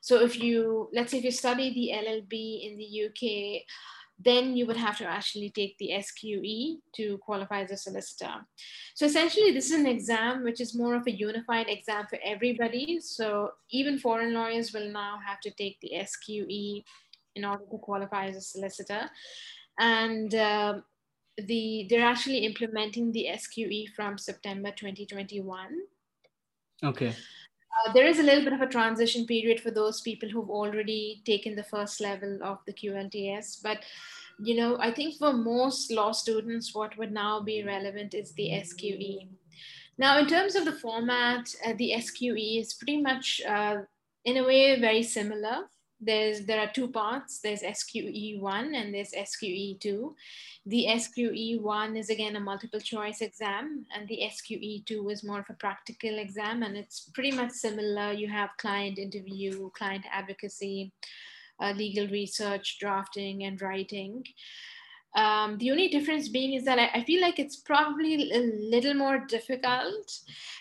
So 0.00 0.22
if 0.22 0.40
you 0.40 0.88
let's 0.92 1.10
say 1.10 1.18
if 1.18 1.24
you 1.24 1.32
study 1.32 1.74
the 1.74 1.92
LLB 2.06 2.32
in 2.66 2.78
the 2.78 3.06
UK, 3.06 3.62
then 4.18 4.56
you 4.56 4.66
would 4.66 4.76
have 4.76 4.96
to 4.98 5.04
actually 5.04 5.50
take 5.50 5.76
the 5.78 5.90
SQE 5.92 6.76
to 6.96 7.18
qualify 7.18 7.62
as 7.62 7.70
a 7.70 7.76
solicitor. 7.76 8.32
So 8.94 9.06
essentially, 9.06 9.52
this 9.52 9.66
is 9.66 9.78
an 9.78 9.86
exam 9.86 10.42
which 10.42 10.60
is 10.60 10.74
more 10.74 10.94
of 10.94 11.06
a 11.06 11.10
unified 11.10 11.68
exam 11.68 12.06
for 12.08 12.18
everybody. 12.24 12.98
So 13.00 13.50
even 13.70 13.98
foreign 13.98 14.32
lawyers 14.32 14.72
will 14.72 14.90
now 14.90 15.18
have 15.26 15.40
to 15.40 15.50
take 15.50 15.78
the 15.80 15.92
SQE 15.94 16.82
in 17.34 17.44
order 17.44 17.64
to 17.70 17.78
qualify 17.78 18.28
as 18.28 18.36
a 18.36 18.40
solicitor 18.40 19.10
and 19.78 20.34
uh, 20.34 20.80
the 21.36 21.86
they're 21.90 22.06
actually 22.06 22.38
implementing 22.38 23.12
the 23.12 23.26
SQE 23.32 23.88
from 23.94 24.18
September 24.18 24.70
2021. 24.70 25.68
Okay. 26.82 27.14
Uh, 27.76 27.92
there 27.92 28.06
is 28.06 28.18
a 28.18 28.22
little 28.22 28.44
bit 28.44 28.52
of 28.52 28.60
a 28.60 28.66
transition 28.66 29.26
period 29.26 29.60
for 29.60 29.70
those 29.70 30.00
people 30.00 30.28
who've 30.28 30.50
already 30.50 31.22
taken 31.24 31.54
the 31.54 31.64
first 31.64 32.00
level 32.00 32.38
of 32.42 32.58
the 32.66 32.72
QLTS, 32.72 33.62
but 33.62 33.78
you 34.38 34.54
know, 34.54 34.76
I 34.78 34.92
think 34.92 35.16
for 35.16 35.32
most 35.32 35.90
law 35.90 36.12
students, 36.12 36.74
what 36.74 36.96
would 36.98 37.12
now 37.12 37.40
be 37.40 37.62
relevant 37.62 38.12
is 38.14 38.32
the 38.32 38.50
SQE. 38.50 39.28
Now, 39.98 40.18
in 40.18 40.26
terms 40.26 40.54
of 40.56 40.66
the 40.66 40.72
format, 40.72 41.54
uh, 41.64 41.72
the 41.78 41.92
SQE 41.96 42.60
is 42.60 42.74
pretty 42.74 43.00
much, 43.00 43.40
uh, 43.48 43.78
in 44.26 44.36
a 44.36 44.44
way, 44.44 44.78
very 44.78 45.02
similar 45.02 45.64
there's 46.00 46.46
there 46.46 46.60
are 46.60 46.70
two 46.72 46.88
parts. 46.88 47.40
There's 47.40 47.62
sqe1 47.62 48.74
and 48.74 48.94
there's 48.94 49.12
sqe2 49.12 50.14
the 50.66 50.86
sqe1 50.88 51.96
is 51.96 52.10
again 52.10 52.34
a 52.34 52.40
multiple 52.40 52.80
choice 52.80 53.20
exam 53.20 53.86
and 53.94 54.08
the 54.08 54.20
sqe2 54.24 55.12
is 55.12 55.22
more 55.22 55.38
of 55.38 55.46
a 55.48 55.54
practical 55.54 56.18
exam 56.18 56.64
and 56.64 56.76
it's 56.76 57.08
pretty 57.14 57.30
much 57.30 57.52
similar. 57.52 58.12
You 58.12 58.28
have 58.28 58.50
client 58.58 58.98
interview 58.98 59.70
client 59.70 60.04
advocacy 60.12 60.92
uh, 61.60 61.72
legal 61.76 62.08
research 62.08 62.78
drafting 62.80 63.44
and 63.44 63.62
writing. 63.62 64.24
Um, 65.14 65.56
the 65.58 65.70
only 65.70 65.88
difference 65.88 66.28
being 66.28 66.54
is 66.54 66.64
that 66.64 66.78
I, 66.78 66.98
I, 66.98 67.04
feel 67.04 67.22
like 67.22 67.38
it's 67.38 67.56
probably 67.56 68.30
a 68.32 68.40
little 68.70 68.92
more 68.92 69.24
difficult. 69.26 70.20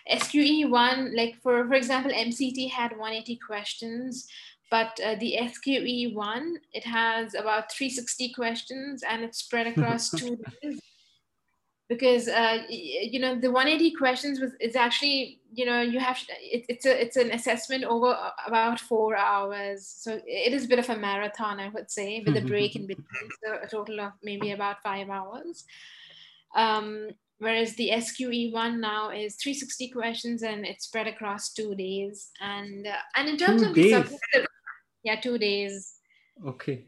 SQE1, 0.09 1.13
like 1.13 1.35
for, 1.41 1.67
for 1.67 1.73
example, 1.73 2.11
MCT 2.11 2.71
had 2.71 2.91
180 2.91 3.37
questions, 3.45 4.29
but 4.71 4.99
uh, 5.03 5.15
the 5.15 5.37
SQE 5.39 6.13
one, 6.13 6.57
it 6.73 6.83
has 6.85 7.33
about 7.33 7.71
360 7.71 8.33
questions 8.33 9.03
and 9.07 9.23
it's 9.23 9.39
spread 9.39 9.67
across 9.67 10.09
two 10.09 10.37
days. 10.61 10.79
Because 11.87 12.27
uh, 12.27 12.63
you 12.67 13.19
know 13.19 13.39
the 13.39 13.51
180 13.51 13.95
questions 13.95 14.39
was 14.39 14.53
is 14.59 14.75
actually 14.75 15.39
you 15.53 15.67
know 15.67 15.81
you 15.81 15.99
have 15.99 16.17
it, 16.41 16.65
it's 16.67 16.83
a 16.87 16.99
it's 16.99 17.15
an 17.15 17.29
assessment 17.29 17.83
over 17.83 18.17
about 18.47 18.79
four 18.79 19.15
hours, 19.15 19.85
so 19.87 20.19
it 20.25 20.51
is 20.51 20.65
a 20.65 20.67
bit 20.67 20.79
of 20.79 20.89
a 20.89 20.97
marathon 20.97 21.59
I 21.59 21.69
would 21.69 21.91
say 21.91 22.23
with 22.25 22.37
a 22.37 22.41
break 22.53 22.75
in 22.75 22.87
between, 22.87 23.29
so 23.43 23.59
a 23.61 23.67
total 23.67 24.01
of 24.01 24.13
maybe 24.23 24.49
about 24.49 24.81
five 24.81 25.09
hours. 25.11 25.65
Um, 26.55 27.09
whereas 27.37 27.75
the 27.75 27.91
SQE 27.93 28.51
one 28.53 28.79
now 28.79 29.09
is 29.09 29.35
360 29.35 29.89
questions 29.89 30.43
and 30.43 30.65
it's 30.65 30.85
spread 30.85 31.07
across 31.07 31.51
two 31.51 31.75
days. 31.75 32.31
And 32.41 32.87
uh, 32.87 32.95
and 33.15 33.29
in 33.29 33.37
terms 33.37 33.61
two 33.61 33.69
of 33.69 33.75
days. 33.75 33.91
the 33.91 33.91
subjects, 33.91 34.54
yeah 35.05 35.21
two 35.21 35.37
days. 35.37 36.01
Okay. 36.45 36.85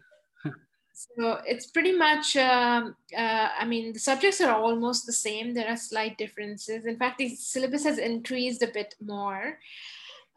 So 0.97 1.39
it's 1.45 1.67
pretty 1.67 1.91
much 1.91 2.35
um, 2.37 2.95
uh, 3.15 3.49
i 3.59 3.65
mean 3.65 3.93
the 3.93 3.99
subjects 3.99 4.41
are 4.41 4.55
almost 4.55 5.05
the 5.05 5.13
same. 5.13 5.53
There 5.53 5.69
are 5.69 5.77
slight 5.77 6.17
differences. 6.17 6.85
In 6.85 6.97
fact 6.97 7.19
the 7.19 7.29
syllabus 7.29 7.83
has 7.83 7.99
increased 7.99 8.63
a 8.63 8.71
bit 8.73 8.95
more. 8.99 9.59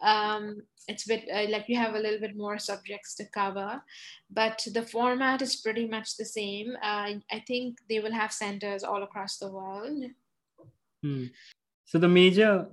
Um, 0.02 0.62
it's 0.86 1.04
a 1.06 1.08
bit 1.08 1.24
uh, 1.32 1.50
like 1.50 1.64
you 1.68 1.76
have 1.76 1.94
a 1.94 1.98
little 1.98 2.20
bit 2.20 2.36
more 2.36 2.58
subjects 2.58 3.14
to 3.16 3.24
cover 3.26 3.82
but 4.30 4.66
the 4.72 4.82
format 4.82 5.42
is 5.42 5.56
pretty 5.56 5.86
much 5.88 6.16
the 6.16 6.24
same. 6.26 6.76
Uh, 6.82 7.14
i 7.36 7.42
think 7.46 7.78
they 7.88 8.00
will 8.00 8.12
have 8.12 8.32
centers 8.32 8.84
all 8.84 9.02
across 9.02 9.38
the 9.38 9.50
world. 9.50 10.04
Hmm. 11.02 11.24
so 11.86 11.98
the 11.98 12.08
major 12.08 12.66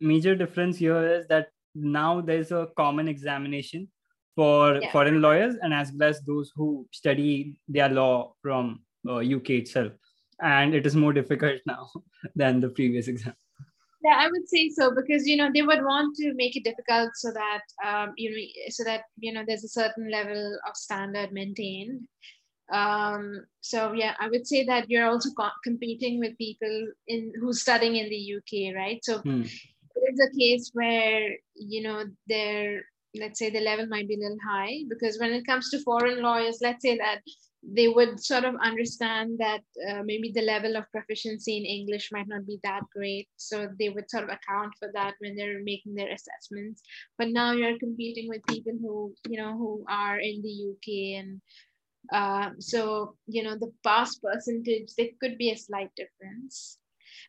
major 0.00 0.36
difference 0.36 0.78
here 0.78 1.04
is 1.18 1.26
that 1.26 1.48
now 1.74 2.20
there's 2.20 2.52
a 2.52 2.68
common 2.76 3.08
examination 3.08 3.88
for 4.36 4.78
yeah. 4.80 4.92
foreign 4.92 5.20
lawyers 5.20 5.56
and 5.62 5.72
as 5.74 5.90
well 5.92 6.10
as 6.10 6.20
those 6.20 6.52
who 6.54 6.86
study 6.92 7.56
their 7.66 7.88
law 7.88 8.34
from 8.42 8.82
uh, 9.08 9.16
UK 9.16 9.50
itself. 9.50 9.92
And 10.40 10.74
it 10.74 10.86
is 10.86 10.94
more 10.94 11.14
difficult 11.14 11.60
now 11.66 11.88
than 12.36 12.60
the 12.60 12.68
previous 12.68 13.08
exam. 13.08 13.34
Yeah, 14.04 14.18
I 14.18 14.28
would 14.28 14.48
say 14.48 14.68
so 14.68 14.94
because 14.94 15.26
you 15.26 15.36
know 15.36 15.50
they 15.52 15.62
would 15.62 15.82
want 15.82 16.14
to 16.16 16.32
make 16.34 16.54
it 16.54 16.62
difficult 16.62 17.10
so 17.14 17.32
that 17.32 17.62
um, 17.84 18.12
you 18.16 18.30
know 18.30 18.68
so 18.68 18.84
that 18.84 19.02
you 19.18 19.32
know 19.32 19.42
there's 19.44 19.64
a 19.64 19.68
certain 19.68 20.10
level 20.10 20.58
of 20.68 20.76
standard 20.76 21.32
maintained. 21.32 22.06
Um, 22.70 23.46
so 23.62 23.94
yeah, 23.94 24.14
I 24.20 24.28
would 24.28 24.46
say 24.46 24.64
that 24.66 24.88
you're 24.90 25.08
also 25.08 25.30
co- 25.30 25.58
competing 25.64 26.20
with 26.20 26.38
people 26.38 26.88
in 27.08 27.32
who's 27.40 27.62
studying 27.62 27.96
in 27.96 28.08
the 28.08 28.34
UK, 28.36 28.76
right? 28.76 29.00
So 29.02 29.18
hmm. 29.18 29.42
it's 29.96 30.20
a 30.20 30.38
case 30.38 30.70
where 30.74 31.30
you 31.54 31.82
know 31.82 32.04
they're 32.28 32.82
let's 33.20 33.38
say 33.38 33.50
the 33.50 33.60
level 33.60 33.86
might 33.86 34.08
be 34.08 34.14
a 34.14 34.18
little 34.18 34.38
high 34.48 34.84
because 34.88 35.18
when 35.18 35.32
it 35.32 35.46
comes 35.46 35.70
to 35.70 35.82
foreign 35.82 36.22
lawyers 36.22 36.58
let's 36.62 36.82
say 36.82 36.96
that 36.96 37.20
they 37.68 37.88
would 37.88 38.22
sort 38.22 38.44
of 38.44 38.54
understand 38.62 39.38
that 39.38 39.62
uh, 39.88 40.02
maybe 40.04 40.30
the 40.30 40.42
level 40.42 40.76
of 40.76 40.90
proficiency 40.92 41.56
in 41.56 41.64
english 41.64 42.10
might 42.12 42.28
not 42.28 42.46
be 42.46 42.60
that 42.62 42.82
great. 42.94 43.28
So 43.36 43.68
they 43.78 43.88
would 43.88 44.08
sort 44.08 44.24
of 44.24 44.30
account 44.30 44.72
for 44.78 44.90
that 44.94 45.14
when 45.18 45.34
they're 45.34 45.62
making 45.62 45.94
their 45.94 46.12
assessments. 46.12 46.82
But 47.18 47.28
now 47.28 47.52
you're 47.52 47.78
competing 47.78 48.28
with 48.28 48.46
people 48.46 48.72
who 48.80 49.14
you 49.28 49.38
know 49.38 49.56
who 49.56 49.84
are 49.88 50.18
in 50.18 50.42
the 50.42 50.54
uk 50.70 50.86
and 51.20 51.40
uh, 52.12 52.50
so 52.60 53.16
you 53.26 53.42
know 53.42 53.56
the 53.58 53.72
pass 53.82 54.16
percentage 54.16 54.94
there 54.96 55.08
could 55.20 55.36
be 55.36 55.50
a 55.50 55.56
slight 55.56 55.90
difference 55.96 56.78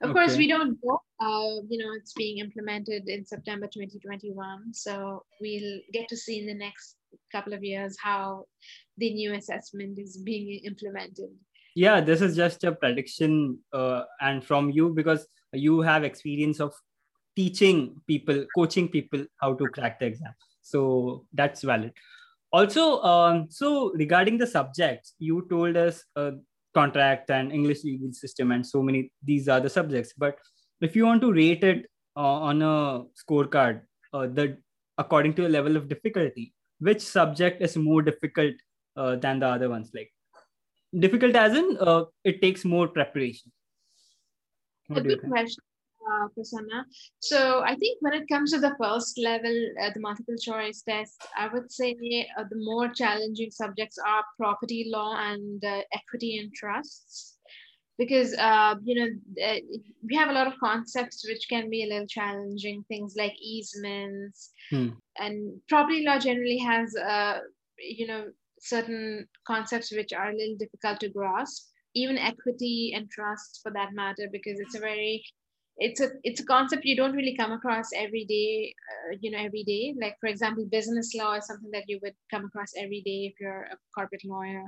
of 0.01 0.11
okay. 0.11 0.19
course, 0.19 0.37
we 0.37 0.47
don't 0.47 0.77
know. 0.83 0.99
Uh, 1.19 1.61
you 1.69 1.83
know, 1.83 1.93
it's 1.97 2.13
being 2.13 2.37
implemented 2.39 3.07
in 3.07 3.25
September 3.25 3.65
2021. 3.65 4.73
So 4.73 5.23
we'll 5.41 5.79
get 5.91 6.07
to 6.09 6.17
see 6.17 6.39
in 6.39 6.45
the 6.45 6.53
next 6.53 6.95
couple 7.31 7.53
of 7.53 7.63
years 7.63 7.97
how 8.01 8.45
the 8.97 9.13
new 9.13 9.33
assessment 9.33 9.97
is 9.97 10.17
being 10.17 10.61
implemented. 10.65 11.29
Yeah, 11.75 12.01
this 12.01 12.21
is 12.21 12.35
just 12.35 12.63
a 12.63 12.71
prediction 12.71 13.59
uh, 13.73 14.03
and 14.21 14.43
from 14.43 14.71
you 14.71 14.89
because 14.89 15.27
you 15.53 15.81
have 15.81 16.03
experience 16.03 16.59
of 16.59 16.73
teaching 17.35 18.01
people, 18.07 18.45
coaching 18.55 18.87
people 18.89 19.25
how 19.39 19.53
to 19.53 19.65
crack 19.67 19.99
the 19.99 20.07
exam. 20.07 20.33
So 20.61 21.25
that's 21.33 21.61
valid. 21.61 21.93
Also, 22.51 23.01
um, 23.01 23.47
so 23.49 23.91
regarding 23.93 24.37
the 24.37 24.47
subjects, 24.47 25.13
you 25.19 25.45
told 25.49 25.77
us 25.77 26.03
uh, 26.15 26.31
contract 26.79 27.29
and 27.37 27.51
english 27.59 27.83
legal 27.89 28.11
system 28.21 28.51
and 28.55 28.65
so 28.73 28.81
many 28.87 29.01
these 29.23 29.47
are 29.47 29.59
the 29.59 29.73
subjects. 29.77 30.13
But 30.17 30.37
if 30.81 30.95
you 30.95 31.05
want 31.05 31.21
to 31.21 31.31
rate 31.33 31.63
it 31.63 31.85
uh, 32.15 32.37
on 32.49 32.61
a 32.61 32.75
scorecard 33.21 33.81
uh, 34.13 34.27
the 34.27 34.57
according 34.97 35.33
to 35.35 35.47
a 35.47 35.53
level 35.57 35.77
of 35.77 35.89
difficulty 35.93 36.53
which 36.79 37.01
subject 37.01 37.61
is 37.61 37.77
more 37.77 38.01
difficult 38.01 38.55
uh, 38.95 39.15
than 39.15 39.39
the 39.39 39.47
other 39.47 39.69
ones? 39.69 39.91
Like 39.93 40.11
difficult 41.05 41.35
as 41.35 41.55
in 41.55 41.77
uh, 41.79 42.03
it 42.23 42.41
takes 42.41 42.65
more 42.65 42.87
preparation. 42.87 43.51
What 44.87 45.03
good 45.03 45.21
question 45.21 45.66
uh, 46.11 46.27
Prasanna. 46.29 46.83
So 47.19 47.61
I 47.61 47.75
think 47.75 47.97
when 48.01 48.13
it 48.13 48.27
comes 48.27 48.51
to 48.51 48.59
the 48.59 48.75
first 48.79 49.17
level, 49.17 49.55
uh, 49.81 49.89
the 49.93 49.99
multiple 49.99 50.37
choice 50.37 50.81
test, 50.87 51.25
I 51.37 51.47
would 51.47 51.71
say 51.71 51.95
uh, 52.37 52.43
the 52.49 52.57
more 52.57 52.89
challenging 52.89 53.51
subjects 53.51 53.97
are 53.97 54.23
property 54.37 54.89
law 54.91 55.15
and 55.17 55.63
uh, 55.63 55.81
equity 55.93 56.39
and 56.39 56.53
trusts. 56.53 57.35
Because 57.97 58.35
uh, 58.35 58.75
you 58.83 58.93
know 58.93 59.07
uh, 59.43 59.59
we 60.07 60.15
have 60.15 60.29
a 60.29 60.33
lot 60.33 60.45
of 60.45 60.59
concepts 60.59 61.27
which 61.27 61.47
can 61.49 61.67
be 61.67 61.83
a 61.83 61.87
little 61.87 62.05
challenging, 62.07 62.83
things 62.87 63.15
like 63.17 63.33
easements, 63.41 64.51
hmm. 64.69 64.89
and 65.17 65.59
property 65.67 66.05
law 66.05 66.19
generally 66.19 66.59
has 66.59 66.93
you 67.79 68.05
know 68.05 68.25
certain 68.59 69.27
concepts 69.47 69.91
which 69.91 70.13
are 70.13 70.29
a 70.29 70.35
little 70.35 70.57
difficult 70.59 70.99
to 70.99 71.09
grasp 71.09 71.69
even 71.95 72.17
equity 72.17 72.93
and 72.95 73.09
trust 73.09 73.59
for 73.63 73.71
that 73.71 73.93
matter 73.93 74.27
because 74.31 74.59
it's 74.59 74.75
a 74.75 74.79
very 74.79 75.23
it's 75.77 76.01
a 76.01 76.09
it's 76.23 76.39
a 76.39 76.45
concept 76.45 76.85
you 76.85 76.95
don't 76.95 77.15
really 77.15 77.35
come 77.35 77.51
across 77.51 77.89
every 77.95 78.25
day 78.25 78.73
uh, 78.91 79.17
you 79.21 79.31
know 79.31 79.37
every 79.37 79.63
day. 79.63 79.93
Like 79.99 80.17
for 80.19 80.27
example 80.27 80.65
business 80.65 81.13
law 81.15 81.33
is 81.33 81.45
something 81.45 81.71
that 81.71 81.85
you 81.87 81.99
would 82.01 82.15
come 82.31 82.45
across 82.45 82.71
every 82.77 83.01
day 83.01 83.31
if 83.31 83.39
you're 83.39 83.63
a 83.71 83.77
corporate 83.93 84.25
lawyer. 84.25 84.63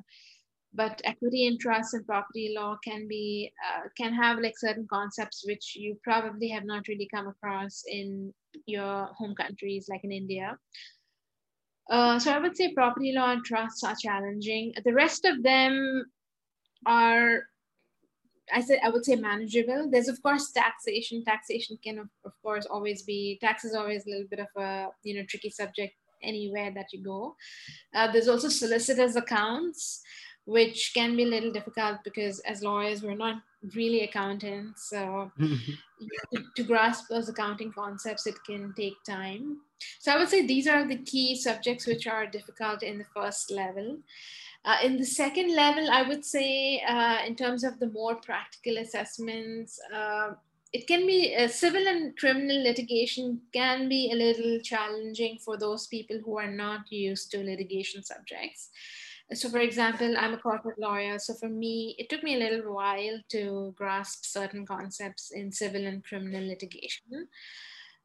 But 0.72 1.02
equity 1.04 1.48
and 1.48 1.60
trust 1.60 1.96
and 1.96 2.06
property 2.06 2.54
law 2.56 2.78
can 2.84 3.08
be 3.08 3.52
uh, 3.68 3.88
can 3.98 4.14
have 4.14 4.38
like 4.38 4.54
certain 4.58 4.88
concepts 4.88 5.44
which 5.48 5.76
you 5.76 5.98
probably 6.04 6.50
have 6.50 6.64
not 6.66 6.88
really 6.88 7.10
come 7.14 7.28
across 7.28 7.84
in 7.88 8.32
your 8.68 9.06
home 9.18 9.34
countries 9.36 9.88
like 9.90 10.02
in 10.04 10.12
india. 10.12 10.58
Uh, 11.90 12.20
so 12.20 12.32
i 12.32 12.38
would 12.38 12.56
say 12.56 12.72
property 12.74 13.14
law 13.14 13.32
and 13.32 13.44
trusts 13.44 13.84
are 13.84 13.96
challenging. 14.00 14.74
The 14.86 14.94
rest 14.94 15.26
of 15.26 15.42
them 15.42 16.06
are 16.86 17.44
I 18.54 18.62
said 18.62 18.80
I 18.84 18.90
would 18.90 19.06
say 19.06 19.16
manageable. 19.16 19.90
There's 19.90 20.08
of 20.08 20.22
course 20.22 20.52
taxation. 20.52 21.24
Taxation 21.24 21.78
can 21.84 22.00
of, 22.00 22.10
of 22.26 22.34
course 22.42 22.66
always 22.66 23.04
be 23.04 23.38
tax 23.42 23.66
is 23.66 23.76
always 23.76 24.06
a 24.06 24.10
little 24.10 24.28
bit 24.30 24.40
of 24.40 24.48
a 24.58 24.88
you 25.04 25.16
know 25.16 25.26
tricky 25.28 25.50
subject 25.50 25.96
anywhere 26.22 26.72
that 26.72 26.88
you 26.94 27.04
go. 27.04 27.36
Uh, 27.94 28.12
there's 28.12 28.28
also 28.28 28.50
solicitors 28.50 29.16
accounts, 29.16 30.02
which 30.46 30.92
can 30.94 31.16
be 31.16 31.24
a 31.24 31.28
little 31.28 31.52
difficult 31.52 31.98
because 32.04 32.40
as 32.42 32.64
lawyers 32.64 33.02
we're 33.02 33.16
not 33.16 33.42
really 33.76 34.02
accountants. 34.02 34.90
So 34.90 35.32
to, 35.40 36.44
to 36.56 36.64
grasp 36.64 37.06
those 37.10 37.30
accounting 37.30 37.72
concepts, 37.72 38.26
it 38.28 38.36
can 38.46 38.74
take 38.76 38.96
time. 39.06 39.58
So 40.00 40.12
I 40.12 40.18
would 40.18 40.30
say 40.30 40.46
these 40.46 40.68
are 40.68 40.88
the 40.88 40.98
key 40.98 41.36
subjects 41.36 41.88
which 41.88 42.08
are 42.08 42.26
difficult 42.26 42.84
in 42.84 42.98
the 42.98 43.06
first 43.16 43.52
level. 43.52 44.00
Uh, 44.66 44.78
in 44.84 44.98
the 44.98 45.06
second 45.06 45.56
level, 45.56 45.90
I 45.90 46.04
would 46.04 46.26
say, 46.26 46.82
uh, 46.88 47.20
in 47.26 47.36
terms 47.36 47.64
of 47.64 47.80
the 47.80 47.90
more 47.90 48.16
practical 48.16 48.78
assessments, 48.78 49.80
uh, 49.94 50.32
it 50.74 50.86
can 50.86 51.08
be 51.08 51.36
uh, 51.36 51.48
civil 51.48 51.88
and 51.88 52.16
criminal 52.18 52.62
litigation 52.64 53.42
can 53.54 53.90
be 53.90 54.12
a 54.12 54.16
little 54.16 54.60
challenging 54.60 55.40
for 55.44 55.58
those 55.58 55.88
people 55.88 56.20
who 56.24 56.38
are 56.38 56.52
not 56.52 56.92
used 56.92 57.32
to 57.32 57.44
litigation 57.44 58.04
subjects. 58.04 58.70
So, 59.34 59.50
for 59.50 59.60
example, 59.60 60.16
I'm 60.18 60.34
a 60.34 60.38
corporate 60.38 60.80
lawyer. 60.80 61.20
So, 61.20 61.34
for 61.36 61.50
me, 61.50 61.96
it 61.98 62.10
took 62.10 62.24
me 62.24 62.36
a 62.36 62.40
little 62.40 62.74
while 62.74 63.20
to 63.30 63.74
grasp 63.78 64.26
certain 64.26 64.66
concepts 64.66 65.32
in 65.32 65.52
civil 65.52 65.86
and 65.86 66.04
criminal 66.04 66.46
litigation. 66.46 67.28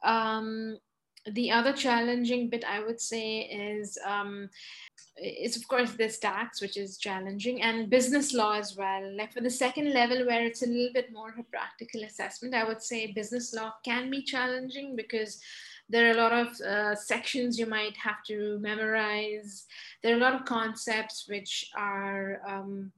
Um, 0.02 0.78
the 1.32 1.50
other 1.50 1.72
challenging 1.72 2.50
bit 2.50 2.64
I 2.64 2.80
would 2.80 3.00
say 3.00 3.40
is 3.40 3.98
um, 4.06 4.50
is 5.16 5.56
of 5.56 5.66
course 5.68 5.92
this 5.92 6.18
tax, 6.18 6.60
which 6.60 6.76
is 6.76 6.98
challenging, 6.98 7.62
and 7.62 7.90
business 7.90 8.32
law 8.32 8.54
as 8.54 8.76
well. 8.76 9.16
Like 9.16 9.32
for 9.32 9.40
the 9.40 9.50
second 9.50 9.92
level, 9.92 10.26
where 10.26 10.44
it's 10.44 10.62
a 10.62 10.66
little 10.66 10.92
bit 10.92 11.12
more 11.12 11.30
of 11.30 11.38
a 11.38 11.44
practical 11.44 12.02
assessment, 12.02 12.54
I 12.54 12.64
would 12.64 12.82
say 12.82 13.12
business 13.12 13.54
law 13.54 13.74
can 13.84 14.10
be 14.10 14.22
challenging 14.22 14.96
because 14.96 15.40
there 15.88 16.08
are 16.08 16.12
a 16.12 16.22
lot 16.22 16.32
of 16.32 16.60
uh, 16.60 16.94
sections 16.94 17.58
you 17.58 17.66
might 17.66 17.96
have 17.96 18.22
to 18.26 18.58
memorize. 18.60 19.66
There 20.02 20.14
are 20.14 20.18
a 20.18 20.20
lot 20.20 20.34
of 20.34 20.44
concepts 20.46 21.26
which 21.28 21.70
are 21.76 22.40
um, 22.46 22.92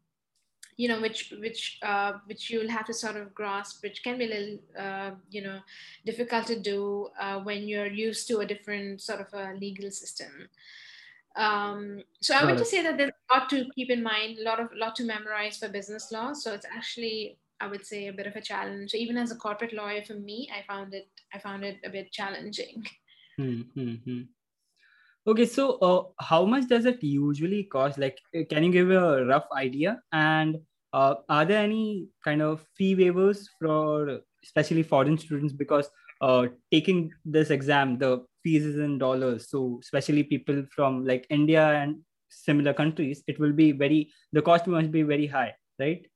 you 0.76 0.88
know 0.88 1.00
which 1.00 1.32
which 1.40 1.78
uh, 1.82 2.12
which 2.26 2.50
you'll 2.50 2.70
have 2.70 2.86
to 2.86 2.94
sort 2.94 3.16
of 3.16 3.34
grasp 3.34 3.82
which 3.82 4.02
can 4.02 4.18
be 4.18 4.24
a 4.24 4.28
little 4.28 4.58
uh, 4.78 5.10
you 5.30 5.42
know 5.42 5.60
difficult 6.04 6.46
to 6.46 6.60
do 6.60 7.08
uh, 7.20 7.40
when 7.40 7.66
you're 7.66 7.86
used 7.86 8.28
to 8.28 8.38
a 8.38 8.46
different 8.46 9.00
sort 9.00 9.20
of 9.20 9.28
a 9.32 9.54
legal 9.54 9.90
system 9.90 10.48
um, 11.36 12.02
so 12.20 12.34
i 12.34 12.44
would 12.44 12.58
just 12.58 12.70
say 12.70 12.82
that 12.82 12.96
there's 12.96 13.10
a 13.10 13.34
lot 13.34 13.48
to 13.48 13.66
keep 13.74 13.90
in 13.90 14.02
mind 14.02 14.38
a 14.38 14.42
lot 14.42 14.60
of 14.60 14.68
lot 14.74 14.96
to 14.96 15.04
memorize 15.04 15.58
for 15.58 15.68
business 15.68 16.10
law 16.12 16.32
so 16.32 16.52
it's 16.52 16.66
actually 16.74 17.38
i 17.60 17.66
would 17.66 17.84
say 17.86 18.08
a 18.08 18.12
bit 18.12 18.26
of 18.26 18.36
a 18.36 18.40
challenge 18.40 18.90
so 18.90 18.96
even 18.96 19.16
as 19.16 19.30
a 19.30 19.36
corporate 19.36 19.72
lawyer 19.72 20.02
for 20.04 20.14
me 20.14 20.50
i 20.56 20.62
found 20.66 20.94
it 20.94 21.08
i 21.34 21.38
found 21.38 21.64
it 21.64 21.76
a 21.84 21.90
bit 21.90 22.10
challenging 22.12 22.84
mm-hmm. 23.40 24.22
Okay, 25.28 25.44
so 25.44 25.72
uh, 25.78 26.04
how 26.20 26.44
much 26.44 26.68
does 26.68 26.84
it 26.84 27.02
usually 27.02 27.64
cost? 27.64 27.98
Like, 27.98 28.20
uh, 28.32 28.42
can 28.48 28.62
you 28.62 28.70
give 28.70 28.92
a 28.92 29.24
rough 29.24 29.46
idea? 29.56 30.00
And 30.12 30.58
uh, 30.92 31.16
are 31.28 31.44
there 31.44 31.64
any 31.64 32.06
kind 32.24 32.40
of 32.40 32.64
fee 32.76 32.94
waivers 32.94 33.48
for 33.60 34.20
especially 34.44 34.84
foreign 34.84 35.18
students? 35.18 35.52
Because 35.52 35.90
uh, 36.20 36.46
taking 36.70 37.10
this 37.24 37.50
exam, 37.50 37.98
the 37.98 38.24
fees 38.46 38.64
is 38.64 38.76
in 38.76 38.98
dollars. 38.98 39.48
So, 39.50 39.78
especially 39.82 40.22
people 40.22 40.64
from 40.74 41.04
like 41.04 41.26
India 41.30 41.64
and 41.82 42.00
similar 42.28 42.74
countries, 42.74 43.22
it 43.26 43.40
will 43.40 43.52
be 43.52 43.72
very, 43.72 44.10
the 44.32 44.42
cost 44.42 44.66
must 44.66 44.90
be 44.90 45.02
very 45.02 45.26
high, 45.26 45.54
right? 45.78 46.06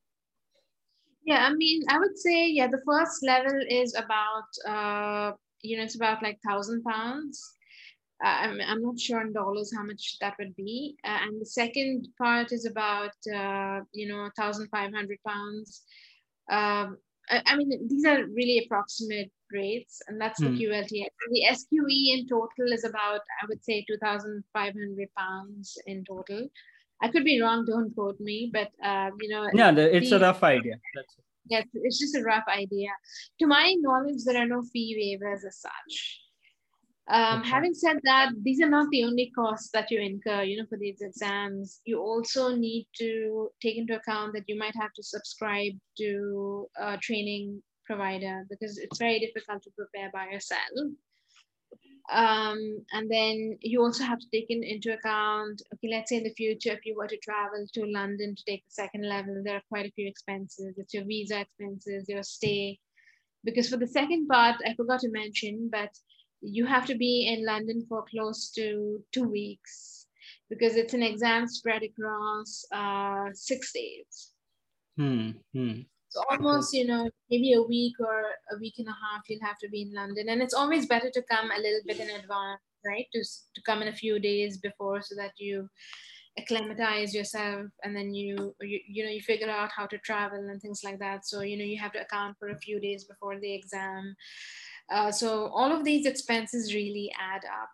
Yeah, 1.25 1.47
I 1.47 1.55
mean, 1.55 1.83
I 1.89 1.99
would 1.99 2.19
say, 2.19 2.49
yeah, 2.49 2.67
the 2.67 2.83
first 2.87 3.25
level 3.25 3.61
is 3.69 3.95
about, 3.95 4.51
uh, 4.67 5.33
you 5.61 5.77
know, 5.77 5.85
it's 5.85 5.97
about 5.97 6.23
like 6.23 6.39
thousand 6.47 6.83
pounds 6.85 7.57
I'm, 8.23 8.61
I'm 8.61 8.83
not 8.83 8.99
sure 8.99 9.21
in 9.23 9.33
dollars 9.33 9.73
how 9.75 9.85
much 9.85 10.19
that 10.21 10.35
would 10.39 10.55
be. 10.57 10.97
Uh, 11.05 11.19
and 11.23 11.41
the 11.41 11.47
second 11.47 12.09
part 12.19 12.53
is 12.53 12.67
about, 12.67 13.13
uh, 13.35 13.81
you 13.93 14.09
know, 14.09 14.29
1,500 14.37 15.19
pounds. 15.27 15.83
Um, 16.51 16.99
I, 17.31 17.43
I, 17.47 17.57
mean, 17.57 17.89
these 17.89 18.05
are 18.05 18.27
really 18.27 18.65
approximate 18.65 19.31
rates, 19.53 20.01
and 20.09 20.21
that's 20.21 20.41
mm. 20.41 20.45
the 20.45 20.67
hmm. 20.67 20.73
QLT. 20.73 21.07
The 21.31 21.43
SQE 21.51 22.19
in 22.19 22.29
total 22.29 22.73
is 22.73 22.85
about, 22.85 23.21
I 23.43 23.47
would 23.49 23.65
say, 23.65 23.85
2,500 23.89 25.09
pounds 25.17 25.79
in 25.87 26.05
total. 26.05 26.49
I 27.03 27.09
could 27.09 27.25
be 27.25 27.41
wrong, 27.41 27.65
don't 27.65 27.95
quote 27.95 28.21
me, 28.21 28.51
but, 28.53 28.69
uh, 28.85 29.11
you 29.21 29.29
know. 29.29 29.49
Yeah, 29.55 29.73
the, 29.73 29.97
it's 29.97 30.11
the, 30.11 30.17
a 30.17 30.21
rough 30.21 30.43
idea. 30.43 30.75
That's 30.95 31.15
it. 31.19 31.25
Yeah, 31.49 31.63
it's 31.75 31.99
just 31.99 32.17
a 32.17 32.23
rough 32.23 32.45
idea. 32.49 32.91
To 33.41 33.47
my 33.47 33.75
knowledge, 33.81 34.25
there 34.25 34.37
are 34.37 34.47
no 34.47 34.63
fee 34.63 35.19
waivers 35.21 35.47
as 35.47 35.61
such. 35.61 36.21
Um, 37.11 37.41
okay. 37.41 37.49
Having 37.49 37.75
said 37.75 37.97
that, 38.05 38.31
these 38.43 38.61
are 38.61 38.69
not 38.69 38.89
the 38.91 39.03
only 39.03 39.33
costs 39.35 39.71
that 39.73 39.91
you 39.91 40.01
incur, 40.01 40.43
you 40.43 40.59
know, 40.59 40.67
for 40.69 40.79
these 40.79 41.01
exams. 41.01 41.81
You 41.85 41.99
also 42.01 42.55
need 42.55 42.87
to 42.99 43.49
take 43.61 43.77
into 43.77 43.97
account 43.97 44.33
that 44.35 44.45
you 44.47 44.57
might 44.57 44.77
have 44.81 44.93
to 44.95 45.03
subscribe 45.03 45.73
to 45.99 46.67
a 46.79 46.99
training 46.99 47.63
provider 47.91 48.47
because 48.51 48.79
it's 48.79 48.99
very 48.99 49.19
difficult 49.19 49.63
to 49.65 49.71
prepare 49.71 50.11
by 50.13 50.27
yourself. 50.31 50.77
Um, 52.13 52.85
and 52.93 53.09
then 53.09 53.57
you 53.61 53.83
also 53.83 54.05
have 54.05 54.19
to 54.19 54.31
take 54.33 54.47
in, 54.49 54.65
into 54.65 54.93
account, 54.93 55.63
okay, 55.75 55.89
let's 55.91 56.11
say 56.11 56.17
in 56.17 56.25
the 56.25 56.35
future, 56.43 56.73
if 56.73 56.85
you 56.85 56.97
were 56.97 57.07
to 57.07 57.17
travel 57.19 57.65
to 57.75 57.85
London 57.87 58.35
to 58.35 58.45
take 58.45 58.65
the 58.65 58.73
second 58.83 59.09
level, 59.09 59.43
there 59.45 59.57
are 59.57 59.69
quite 59.69 59.87
a 59.87 59.93
few 59.93 60.09
expenses. 60.09 60.75
It's 60.77 60.95
your 60.95 61.05
visa 61.05 61.41
expenses, 61.41 62.09
your 62.09 62.25
stay. 62.25 62.79
Because 63.45 63.69
for 63.69 63.77
the 63.77 63.87
second 63.87 64.27
part, 64.27 64.57
I 64.67 64.75
forgot 64.75 65.01
to 65.01 65.11
mention, 65.11 65.69
but 65.71 65.91
you 66.41 66.67
have 66.67 66.87
to 66.87 66.97
be 66.97 67.29
in 67.33 67.47
London 67.47 67.87
for 67.89 68.05
close 68.11 68.51
to 68.53 69.03
two 69.13 69.29
weeks 69.29 70.07
because 70.49 70.75
it's 70.75 70.95
an 70.95 71.03
exam 71.03 71.47
spread 71.47 71.83
across 71.83 72.65
uh, 72.73 73.29
six 73.35 73.73
days. 73.73 74.33
Hmm. 74.97 75.31
hmm. 75.55 75.81
So 76.11 76.23
almost, 76.31 76.75
you 76.75 76.87
know, 76.87 77.09
maybe 77.31 77.55
a 77.55 77.63
week 77.63 77.95
or 78.01 78.23
a 78.53 78.59
week 78.59 78.75
and 78.79 78.89
a 78.89 78.91
half, 78.91 79.23
you'll 79.29 79.45
have 79.45 79.59
to 79.59 79.69
be 79.69 79.83
in 79.83 79.95
London. 79.95 80.29
And 80.29 80.43
it's 80.43 80.55
always 80.55 80.87
better 80.87 81.11
to 81.11 81.23
come 81.23 81.51
a 81.51 81.61
little 81.61 81.81
bit 81.87 82.01
in 82.01 82.11
advance, 82.11 82.61
right? 82.85 83.07
To, 83.13 83.23
to 83.23 83.63
come 83.65 83.83
in 83.83 83.89
a 83.89 83.93
few 83.97 84.19
days 84.19 84.59
before 84.59 85.03
so 85.03 85.15
that 85.17 85.33
you 85.39 85.69
acclimatize 86.39 87.13
yourself 87.13 87.67
and 87.83 87.95
then 87.95 88.15
you, 88.15 88.55
you 88.61 88.79
you 88.89 89.05
know 89.05 89.11
you 89.11 89.21
figure 89.21 89.51
out 89.51 89.69
how 89.77 89.85
to 89.85 89.99
travel 89.99 90.39
and 90.39 90.63
things 90.63 90.83
like 90.85 90.97
that 91.01 91.27
so 91.27 91.41
you 91.41 91.59
know 91.59 91.65
you 91.65 91.77
have 91.77 91.93
to 91.93 92.01
account 92.01 92.37
for 92.39 92.51
a 92.51 92.59
few 92.59 92.79
days 92.79 93.03
before 93.03 93.39
the 93.41 93.53
exam 93.53 94.15
uh, 94.91 95.13
so 95.13 95.47
all 95.49 95.73
of 95.73 95.85
these 95.85 96.07
expenses 96.07 96.75
really 96.75 97.13
add 97.19 97.45
up. 97.45 97.71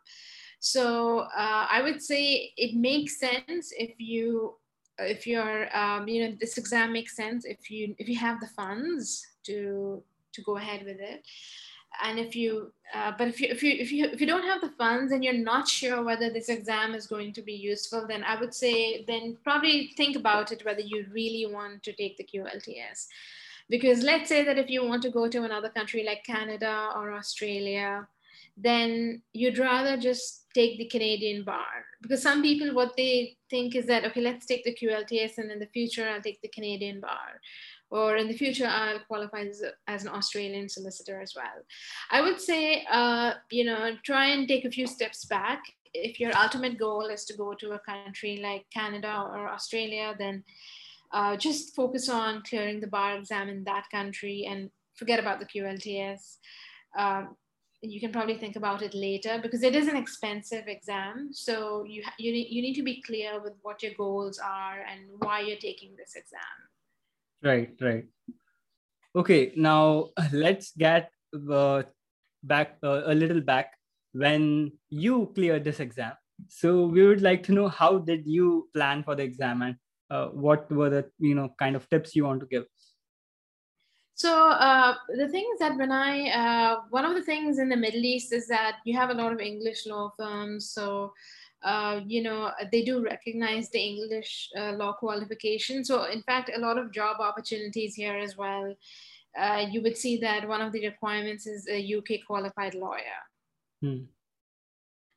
So 0.61 1.21
uh, 1.37 1.67
I 1.71 1.81
would 1.83 2.03
say 2.03 2.53
it 2.57 2.77
makes 2.77 3.19
sense 3.19 3.73
if 3.77 3.95
you 3.99 4.57
if 4.99 5.27
you're 5.27 5.75
um, 5.77 6.09
you 6.09 6.25
know 6.25 6.37
this 6.41 6.59
exam 6.59 6.93
makes 6.93 7.17
sense 7.17 7.45
if 7.45 7.71
you 7.71 7.95
if 7.99 8.09
you 8.09 8.17
have 8.17 8.41
the 8.41 8.47
funds 8.49 9.27
to 9.45 10.03
to 10.33 10.43
go 10.43 10.57
ahead 10.57 10.85
with 10.85 10.99
it. 11.01 11.25
And 12.03 12.19
if 12.19 12.37
you 12.37 12.73
uh, 12.95 13.13
but 13.17 13.29
if 13.29 13.41
you 13.41 13.49
if 13.51 13.63
you 13.63 13.73
if 13.73 13.91
you 13.91 14.05
if 14.07 14.21
you 14.21 14.27
don't 14.27 14.45
have 14.45 14.61
the 14.61 14.75
funds 14.77 15.13
and 15.13 15.25
you're 15.25 15.33
not 15.33 15.67
sure 15.67 16.03
whether 16.03 16.29
this 16.29 16.49
exam 16.49 16.95
is 16.95 17.07
going 17.07 17.33
to 17.33 17.43
be 17.43 17.55
useful 17.55 18.07
then 18.07 18.23
i 18.23 18.39
would 18.39 18.55
say 18.55 19.05
then 19.07 19.37
probably 19.43 19.93
think 19.97 20.15
about 20.15 20.53
it 20.53 20.65
whether 20.65 20.83
you 20.83 21.07
really 21.11 21.47
want 21.53 21.83
to 21.83 21.93
take 21.93 22.17
the 22.17 22.25
qlts 22.25 23.07
because 23.69 24.03
let's 24.03 24.29
say 24.29 24.45
that 24.45 24.59
if 24.59 24.71
you 24.71 24.85
want 24.85 25.03
to 25.03 25.11
go 25.11 25.29
to 25.29 25.43
another 25.43 25.69
country 25.69 26.05
like 26.05 26.25
Canada 26.25 26.91
or 26.95 27.13
Australia, 27.13 28.07
then 28.57 29.23
you'd 29.33 29.59
rather 29.59 29.97
just 29.97 30.47
take 30.55 30.79
the 30.79 30.87
Canadian 30.87 31.45
bar. 31.45 31.85
Because 32.01 32.23
some 32.23 32.43
people, 32.43 32.75
what 32.75 32.97
they 32.97 33.37
think 33.51 33.77
is 33.77 33.87
that, 33.87 34.05
okay, 34.05 34.23
let's 34.23 34.47
take 34.47 34.65
the 34.65 34.75
QLTS 34.75 35.39
and 35.39 35.51
in 35.51 35.59
the 35.59 35.67
future, 35.67 36.09
I'll 36.09 36.23
take 36.23 36.41
the 36.41 36.49
Canadian 36.49 37.01
bar. 37.01 37.41
Or 37.91 38.17
in 38.17 38.29
the 38.29 38.37
future, 38.37 38.67
I'll 38.67 39.01
qualify 39.01 39.43
as, 39.43 39.63
as 39.87 40.05
an 40.05 40.11
Australian 40.11 40.69
solicitor 40.69 41.21
as 41.21 41.35
well. 41.37 41.63
I 42.11 42.23
would 42.23 42.41
say, 42.41 42.85
uh, 42.91 43.35
you 43.51 43.65
know, 43.65 43.97
try 44.05 44.27
and 44.27 44.49
take 44.49 44.65
a 44.65 44.71
few 44.71 44.87
steps 44.87 45.27
back. 45.27 45.63
If 45.93 46.19
your 46.19 46.37
ultimate 46.37 46.79
goal 46.79 47.07
is 47.07 47.25
to 47.27 47.37
go 47.37 47.55
to 47.55 47.73
a 47.73 47.79
country 47.79 48.41
like 48.43 48.67
Canada 48.73 49.25
or 49.31 49.49
Australia, 49.49 50.15
then 50.19 50.43
uh, 51.13 51.37
just 51.37 51.77
focus 51.77 52.09
on 52.09 52.43
clearing 52.49 52.81
the 52.81 52.87
bar 52.87 53.17
exam 53.17 53.49
in 53.49 53.65
that 53.65 53.85
country 53.91 54.47
and 54.49 54.71
forget 54.95 55.21
about 55.21 55.39
the 55.39 55.47
QLTS. 55.47 56.39
Um, 56.99 57.37
you 57.91 58.01
can 58.01 58.13
probably 58.13 58.37
think 58.37 58.57
about 58.57 58.83
it 58.83 58.95
later 58.95 59.39
because 59.43 59.63
it 59.63 59.75
is 59.75 59.89
an 59.89 59.97
expensive 59.97 60.65
exam. 60.67 61.31
So 61.33 61.85
you, 61.85 62.03
you, 62.19 62.33
need, 62.33 62.49
you 62.51 62.63
need 62.63 62.75
to 62.75 62.83
be 62.83 63.03
clear 63.03 63.41
with 63.43 63.55
what 63.63 63.83
your 63.83 63.93
goals 63.97 64.39
are 64.39 64.81
and 64.81 65.03
why 65.19 65.41
you're 65.41 65.59
taking 65.59 65.95
this 65.97 66.15
exam. 66.15 66.57
Right, 67.43 67.71
right. 67.81 68.05
Okay, 69.15 69.53
now 69.57 70.11
let's 70.33 70.73
get 70.73 71.11
uh, 71.51 71.83
back 72.43 72.77
uh, 72.83 73.03
a 73.07 73.15
little 73.15 73.41
back 73.41 73.73
when 74.13 74.73
you 74.89 75.33
cleared 75.35 75.65
this 75.65 75.81
exam. 75.81 76.13
So 76.49 76.87
we 76.87 77.07
would 77.07 77.23
like 77.23 77.43
to 77.45 77.53
know 77.53 77.69
how 77.69 77.99
did 77.99 78.27
you 78.27 78.69
plan 78.75 79.03
for 79.03 79.15
the 79.15 79.23
exam 79.23 79.63
and 79.63 79.77
uh, 80.11 80.27
what 80.29 80.71
were 80.71 80.91
the 80.91 81.11
you 81.19 81.35
know 81.35 81.53
kind 81.59 81.75
of 81.75 81.89
tips 81.89 82.15
you 82.15 82.25
want 82.25 82.41
to 82.41 82.47
give 82.47 82.65
so 84.17 84.49
uh, 84.49 84.95
the 85.15 85.29
thing 85.29 85.47
is 85.53 85.59
that 85.59 85.77
when 85.77 85.93
I, 85.93 86.31
uh, 86.31 86.81
one 86.89 87.05
of 87.05 87.15
the 87.15 87.23
things 87.23 87.59
in 87.59 87.69
the 87.69 87.77
Middle 87.77 88.03
East 88.03 88.33
is 88.33 88.49
that 88.49 88.79
you 88.87 88.97
have 88.97 89.11
a 89.11 89.15
lot 89.15 89.31
of 89.31 89.41
English 89.41 89.87
law 89.87 90.11
firms. 90.17 90.71
So, 90.71 91.13
uh, 91.63 92.01
you 92.07 92.23
know, 92.23 92.51
they 92.73 92.83
do 92.83 93.05
recognize 93.05 93.69
the 93.69 93.79
English 93.79 94.49
uh, 94.57 94.73
law 94.73 94.95
qualification. 94.95 95.85
So 95.85 96.05
in 96.05 96.23
fact, 96.23 96.51
a 96.57 96.59
lot 96.59 96.79
of 96.79 96.93
job 96.93 97.21
opportunities 97.21 97.95
here 97.95 98.17
as 98.17 98.39
well. 98.39 98.75
Uh, 99.39 99.67
you 99.71 99.83
would 99.83 99.99
see 99.99 100.17
that 100.17 100.49
one 100.49 100.63
of 100.63 100.73
the 100.73 100.87
requirements 100.87 101.47
is 101.47 101.69
a 101.69 101.95
UK 101.97 102.27
qualified 102.27 102.75
lawyer. 102.75 103.21
Hmm. 103.83 104.05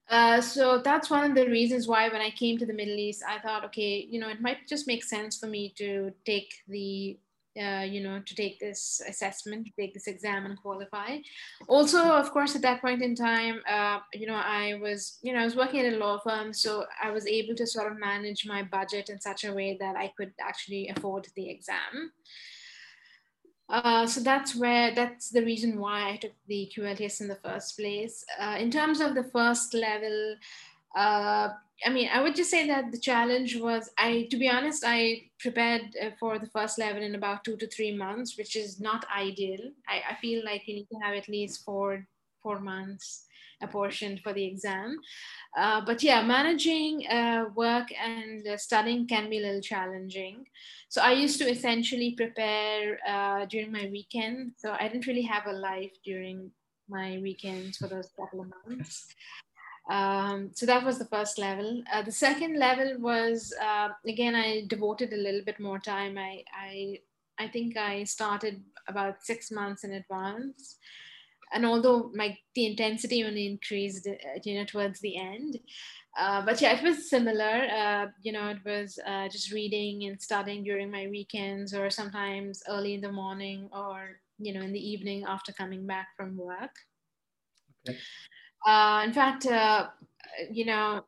Uh, 0.10 0.42
so 0.42 0.82
that's 0.82 1.10
one 1.10 1.24
of 1.24 1.36
the 1.36 1.48
reasons 1.50 1.88
why 1.88 2.10
when 2.10 2.20
I 2.20 2.32
came 2.32 2.58
to 2.58 2.66
the 2.66 2.74
Middle 2.74 2.98
East, 2.98 3.24
I 3.26 3.40
thought, 3.40 3.64
okay, 3.66 4.06
you 4.10 4.20
know, 4.20 4.28
it 4.28 4.42
might 4.42 4.68
just 4.68 4.88
make 4.88 5.06
sense 5.06 5.38
for 5.38 5.48
me 5.48 5.74
to 5.78 6.12
take 6.26 6.52
the, 6.68 7.18
uh, 7.58 7.82
you 7.82 8.02
know, 8.02 8.20
to 8.26 8.36
take 8.36 8.60
this 8.60 9.02
assessment, 9.08 9.70
take 9.78 9.94
this 9.94 10.08
exam 10.08 10.46
and 10.46 10.62
qualify. 10.62 11.18
Also, 11.68 12.00
of 12.00 12.32
course, 12.32 12.56
at 12.56 12.62
that 12.62 12.82
point 12.82 13.02
in 13.02 13.16
time, 13.16 13.62
uh, 13.70 14.00
you 14.14 14.28
know, 14.28 14.36
I 14.36 14.80
was, 14.82 15.18
you 15.22 15.34
know, 15.34 15.40
I 15.40 15.46
was 15.46 15.56
working 15.56 15.86
at 15.86 15.94
a 15.94 15.98
law 15.98 16.20
firm, 16.20 16.54
so 16.54 16.86
I 17.02 17.12
was 17.12 17.26
able 17.26 17.56
to 17.56 17.66
sort 17.66 17.92
of 17.92 18.00
manage 18.00 18.46
my 18.46 18.64
budget 18.64 19.10
in 19.10 19.20
such 19.20 19.44
a 19.44 19.54
way 19.54 19.78
that 19.80 19.96
I 19.96 20.14
could 20.16 20.34
actually 20.40 20.90
afford 20.90 21.28
the 21.36 21.50
exam. 21.50 22.12
Uh, 23.70 24.08
so 24.08 24.20
that's 24.22 24.56
where 24.56 24.94
that's 24.96 25.30
the 25.30 25.46
reason 25.46 25.80
why 25.80 26.10
I 26.10 26.16
took 26.18 26.32
the 26.48 26.72
QLTS 26.76 27.22
in 27.22 27.28
the 27.28 27.36
first 27.36 27.78
place. 27.78 28.26
Uh, 28.40 28.58
in 28.60 28.72
terms 28.72 29.00
of 29.00 29.14
the 29.14 29.26
first 29.26 29.76
level, 29.76 30.36
uh, 30.96 31.50
I 31.86 31.90
mean, 31.90 32.10
I 32.12 32.22
would 32.22 32.36
just 32.36 32.52
say 32.52 32.68
that 32.68 32.92
the 32.92 33.00
challenge 33.00 33.58
was 33.58 33.90
I, 33.98 34.28
to 34.32 34.38
be 34.38 34.50
honest, 34.50 34.84
I 34.86 35.30
prepared 35.40 35.96
uh, 36.02 36.10
for 36.20 36.38
the 36.38 36.48
first 36.48 36.78
level 36.78 37.02
in 37.02 37.16
about 37.16 37.44
two 37.44 37.58
to 37.58 37.68
three 37.68 37.96
months, 37.96 38.38
which 38.38 38.56
is 38.56 38.80
not 38.80 39.06
ideal. 39.16 39.60
I, 39.88 40.02
I 40.12 40.16
feel 40.16 40.44
like 40.44 40.68
you 40.68 40.76
need 40.76 40.88
to 40.92 41.00
have 41.02 41.16
at 41.16 41.30
least 41.30 41.64
four 41.64 42.06
four 42.42 42.60
months 42.60 43.26
apportioned 43.62 44.22
for 44.22 44.34
the 44.34 44.46
exam. 44.46 44.98
Uh, 45.58 45.82
but 45.86 46.02
yeah, 46.02 46.22
managing 46.22 47.06
uh, 47.08 47.46
work 47.56 47.88
and 48.02 48.48
uh, 48.48 48.58
studying 48.58 49.08
can 49.08 49.30
be 49.30 49.40
a 49.40 49.42
little 49.42 49.62
challenging. 49.62 50.46
So 50.88 51.02
I 51.02 51.12
used 51.12 51.40
to 51.40 51.50
essentially 51.50 52.14
prepare 52.16 53.00
uh, 53.08 53.46
during 53.46 53.72
my 53.72 53.90
weekend. 53.92 54.54
So 54.58 54.76
I 54.80 54.88
didn't 54.88 55.08
really 55.08 55.24
have 55.24 55.46
a 55.48 55.54
life 55.54 55.92
during 56.06 56.52
my 56.88 57.20
weekends 57.22 57.78
for 57.78 57.88
those 57.88 58.10
couple 58.18 58.42
of 58.42 58.52
months. 58.68 59.08
Um, 59.90 60.52
so 60.54 60.66
that 60.68 60.86
was 60.86 61.00
the 61.00 61.06
first 61.06 61.40
level. 61.40 61.84
Uh, 61.92 62.04
the 62.04 62.12
second 62.12 62.58
level 62.58 62.96
was 63.00 63.54
uh, 63.62 63.90
again 64.08 64.36
I 64.36 64.66
devoted 64.68 65.14
a 65.14 65.18
little 65.18 65.42
bit 65.44 65.60
more 65.60 65.80
time. 65.80 66.18
I 66.18 66.44
I 66.54 67.00
I 67.40 67.48
think 67.48 67.78
I 67.78 68.04
started 68.04 68.62
about 68.88 69.24
six 69.24 69.50
months 69.50 69.84
in 69.84 69.94
advance 69.94 70.78
and 71.52 71.66
although 71.66 72.12
my 72.14 72.38
the 72.56 72.66
intensity 72.66 73.24
only 73.24 73.48
increased 73.48 74.08
uh, 74.08 74.40
you 74.44 74.56
know 74.56 74.66
towards 74.66 75.00
the 75.00 75.18
end 75.18 75.60
uh, 76.18 76.44
but 76.46 76.62
yeah 76.62 76.78
it 76.78 76.84
was 76.84 77.10
similar 77.10 77.68
uh, 77.72 78.08
you 78.22 78.32
know 78.32 78.50
it 78.50 78.60
was 78.66 79.00
uh, 79.06 79.28
just 79.30 79.52
reading 79.52 80.06
and 80.06 80.22
studying 80.22 80.64
during 80.64 80.92
my 80.92 81.08
weekends 81.08 81.74
or 81.74 81.90
sometimes 81.90 82.62
early 82.70 82.94
in 82.94 83.02
the 83.02 83.12
morning 83.12 83.70
or 83.72 84.20
you 84.38 84.54
know 84.54 84.62
in 84.62 84.74
the 84.74 84.90
evening 84.90 85.24
after 85.28 85.52
coming 85.54 85.86
back 85.86 86.08
from 86.16 86.38
work 86.38 86.76
okay. 87.88 87.98
Uh, 88.66 89.02
in 89.06 89.14
fact 89.14 89.46
uh, 89.46 89.88
you 90.52 90.66
know 90.66 91.04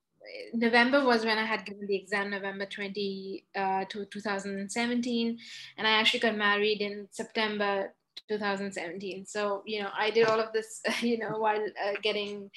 November 0.53 1.03
was 1.03 1.25
when 1.25 1.37
I 1.37 1.45
had 1.45 1.65
given 1.65 1.87
the 1.87 1.95
exam, 1.95 2.29
November 2.29 2.65
20 2.65 3.43
uh, 3.55 3.85
to 3.85 4.05
2017, 4.05 5.37
and 5.77 5.87
I 5.87 5.91
actually 5.91 6.19
got 6.19 6.37
married 6.37 6.79
in 6.79 7.07
September 7.11 7.93
2017 8.27 9.25
so 9.25 9.61
you 9.65 9.81
know 9.81 9.89
i 9.97 10.09
did 10.09 10.27
all 10.27 10.39
of 10.39 10.53
this 10.53 10.81
you 11.01 11.17
know 11.17 11.37
while 11.37 11.65
uh, 11.85 11.93
getting 12.01 12.49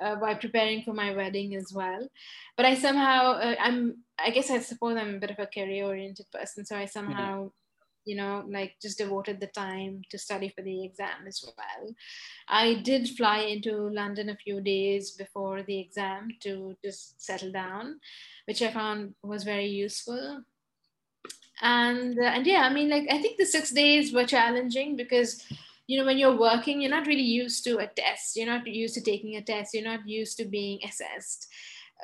uh, 0.00 0.16
while 0.16 0.36
preparing 0.36 0.82
for 0.82 0.94
my 0.94 1.14
wedding 1.14 1.54
as 1.54 1.72
well 1.72 2.08
but 2.56 2.66
i 2.66 2.74
somehow 2.74 3.32
uh, 3.32 3.54
i'm 3.60 3.98
i 4.18 4.30
guess 4.30 4.50
i 4.50 4.58
suppose 4.58 4.96
i'm 4.96 5.16
a 5.16 5.18
bit 5.18 5.30
of 5.30 5.38
a 5.38 5.46
career 5.46 5.84
oriented 5.84 6.26
person 6.32 6.64
so 6.64 6.76
i 6.76 6.86
somehow 6.86 7.38
mm-hmm. 7.38 7.48
You 8.04 8.16
know 8.16 8.44
like 8.48 8.74
just 8.80 8.98
devoted 8.98 9.40
the 9.40 9.46
time 9.48 10.02
to 10.10 10.18
study 10.18 10.48
for 10.54 10.62
the 10.62 10.84
exam 10.84 11.26
as 11.26 11.44
well. 11.44 11.94
I 12.48 12.74
did 12.74 13.08
fly 13.08 13.38
into 13.40 13.72
london 13.72 14.28
a 14.28 14.36
few 14.36 14.60
days 14.60 15.12
before 15.12 15.62
the 15.62 15.78
exam 15.78 16.28
to 16.40 16.76
just 16.84 17.20
settle 17.20 17.52
down 17.52 18.00
which 18.46 18.62
i 18.62 18.70
found 18.70 19.14
was 19.22 19.44
very 19.44 19.66
useful. 19.66 20.42
And 21.62 22.18
uh, 22.18 22.32
and 22.34 22.46
yeah 22.46 22.62
i 22.62 22.72
mean 22.72 22.88
like 22.88 23.06
i 23.10 23.20
think 23.20 23.36
the 23.36 23.44
six 23.44 23.70
days 23.70 24.14
were 24.14 24.24
challenging 24.24 24.96
because 24.96 25.44
you 25.86 25.98
know 25.98 26.06
when 26.06 26.18
you're 26.18 26.38
working 26.38 26.80
you're 26.80 26.90
not 26.90 27.06
really 27.06 27.30
used 27.42 27.64
to 27.64 27.78
a 27.78 27.86
test. 27.86 28.36
You're 28.36 28.46
not 28.46 28.66
used 28.66 28.94
to 28.94 29.02
taking 29.02 29.36
a 29.36 29.42
test. 29.42 29.74
You're 29.74 29.84
not 29.92 30.08
used 30.08 30.36
to 30.38 30.44
being 30.44 30.78
assessed. 30.84 31.48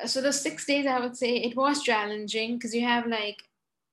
Uh, 0.03 0.07
so 0.07 0.21
the 0.21 0.33
six 0.33 0.67
days 0.67 0.87
i 0.87 0.99
would 1.01 1.17
say 1.17 1.37
it 1.37 1.57
was 1.57 1.83
challenging 1.83 2.57
because 2.57 2.75
you 2.75 2.83
have 2.83 3.07
like 3.07 3.43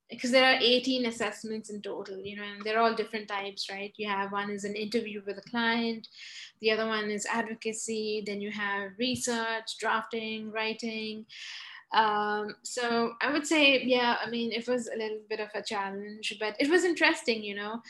because 0.10 0.32
there 0.32 0.46
are 0.46 0.60
18 0.62 1.06
assessments 1.06 1.70
in 1.70 1.82
total 1.82 2.20
you 2.20 2.36
know 2.36 2.44
and 2.44 2.64
they're 2.64 2.80
all 2.80 2.94
different 2.94 3.28
types 3.28 3.70
right? 3.72 3.94
You 3.98 4.08
have 4.10 4.32
one 4.32 4.50
is 4.50 4.64
an 4.64 4.76
interview 4.76 5.22
with 5.26 5.38
a 5.38 5.50
client 5.50 6.08
the 6.62 6.72
other 6.72 6.88
one 6.88 7.10
is 7.10 7.26
advocacy 7.26 8.24
then 8.26 8.42
you 8.42 8.52
have 8.52 8.92
research 8.98 9.78
drafting 9.80 10.52
writing 10.52 11.26
um, 11.94 12.56
so 12.64 13.14
I 13.22 13.32
would 13.32 13.46
say, 13.46 13.84
yeah, 13.84 14.18
I 14.24 14.30
mean, 14.30 14.52
it 14.52 14.68
was 14.68 14.88
a 14.88 14.98
little 14.98 15.20
bit 15.30 15.40
of 15.40 15.50
a 15.54 15.62
challenge, 15.62 16.36
but 16.40 16.56
it 16.60 16.70
was 16.70 16.84
interesting, 16.84 17.44
you 17.44 17.56
know. 17.56 17.82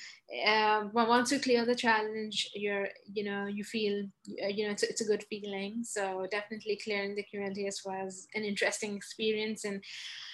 Uh, 0.46 0.90
once 0.94 1.32
you 1.32 1.40
clear 1.40 1.66
the 1.66 1.76
challenge, 1.76 2.50
you're, 2.54 2.90
you 3.06 3.24
know, 3.24 3.46
you 3.46 3.64
feel, 3.64 4.06
uh, 4.44 4.48
you 4.48 4.66
know, 4.66 4.72
it's, 4.72 4.84
it's 4.84 5.00
a 5.00 5.06
good 5.06 5.24
feeling. 5.30 5.84
So 5.84 6.28
definitely 6.30 6.80
clearing 6.84 7.16
the 7.16 7.26
QLTS 7.34 7.86
was 7.86 8.28
an 8.36 8.44
interesting 8.44 8.96
experience, 8.96 9.64
and 9.64 9.82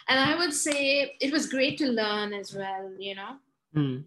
and 0.07 0.19
I 0.19 0.35
would 0.35 0.53
say 0.53 1.15
it 1.21 1.31
was 1.31 1.47
great 1.47 1.77
to 1.77 1.87
learn 1.87 2.33
as 2.33 2.55
well, 2.55 2.91
you 2.97 3.13
know. 3.13 3.35
Mm. 3.75 4.03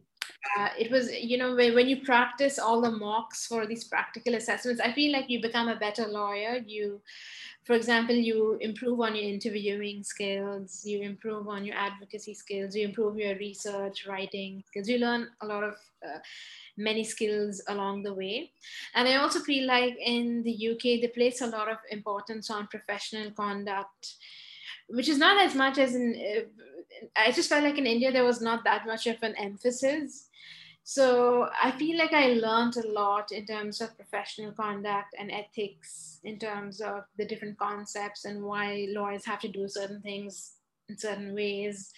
It 0.79 0.91
was 0.91 1.11
you 1.12 1.38
know 1.38 1.55
when, 1.55 1.75
when 1.75 1.88
you 1.88 2.03
practice 2.03 2.59
all 2.59 2.81
the 2.81 2.91
mocks 2.91 3.47
for 3.47 3.67
these 3.67 3.85
practical 3.85 4.35
assessments 4.35 4.81
i 4.81 4.93
feel 4.93 5.12
like 5.12 5.31
you 5.31 5.41
become 5.41 5.69
a 5.69 5.77
better 5.77 6.07
lawyer. 6.07 6.61
You 6.67 7.01
for 7.65 7.75
example, 7.75 8.15
you 8.15 8.59
improve 8.61 9.01
on 9.01 9.15
your 9.15 9.25
interviewing 9.25 10.03
skills, 10.03 10.85
you 10.85 11.01
improve 11.01 11.47
on 11.47 11.65
your 11.65 11.77
advocacy 11.77 12.35
skills, 12.35 12.75
you 12.75 12.85
improve 12.85 13.17
your 13.17 13.37
research, 13.37 14.05
writing 14.07 14.65
skills, 14.67 14.88
you 14.88 14.99
learn 14.99 15.29
a 15.43 15.47
lot 15.47 15.62
of 15.62 15.75
uh, 16.05 16.19
many 16.77 17.05
skills 17.05 17.62
along 17.69 18.03
the 18.03 18.12
way. 18.12 18.51
And 18.95 19.07
I 19.07 19.17
also 19.17 19.41
feel 19.41 19.67
like 19.67 19.95
in 20.05 20.43
the 20.43 20.51
UK, 20.51 21.01
they 21.01 21.09
place 21.09 21.41
a 21.41 21.47
lot 21.47 21.71
of 21.71 21.79
importance 21.91 22.51
on 22.51 22.67
professional 22.67 23.31
conduct, 23.31 24.15
which 24.92 25.09
is 25.09 25.18
not 25.18 25.42
as 25.44 25.55
much 25.55 25.78
as 25.78 25.94
in, 25.94 26.14
uh, 26.14 27.09
I 27.16 27.33
just 27.33 27.48
felt 27.48 27.64
like 27.64 27.78
in 27.78 27.87
India, 27.87 28.12
there 28.12 28.24
was 28.24 28.40
not 28.40 28.64
that 28.64 28.87
much 28.87 29.07
of 29.07 29.16
an 29.22 29.35
emphasis 29.37 30.28
so 30.85 31.48
I 31.62 31.70
feel 31.72 31.96
like 31.96 32.12
I 32.12 32.35
learned 32.35 32.76
a 32.76 32.88
lot 32.88 33.31
in 33.31 33.46
terms 33.46 33.81
of 33.81 33.96
professional 33.96 34.52
conduct 34.52 35.14
and 35.18 35.31
ethics, 35.31 36.18
in 36.24 36.38
terms 36.38 36.81
of 36.81 37.05
the 37.16 37.24
different 37.24 37.59
concepts 37.59 38.24
and 38.24 38.42
why 38.42 38.88
lawyers 38.90 39.24
have 39.26 39.40
to 39.40 39.48
do 39.48 39.68
certain 39.68 40.00
things 40.02 40.55
in 40.88 40.98
certain 40.98 41.35
ways. 41.35 41.92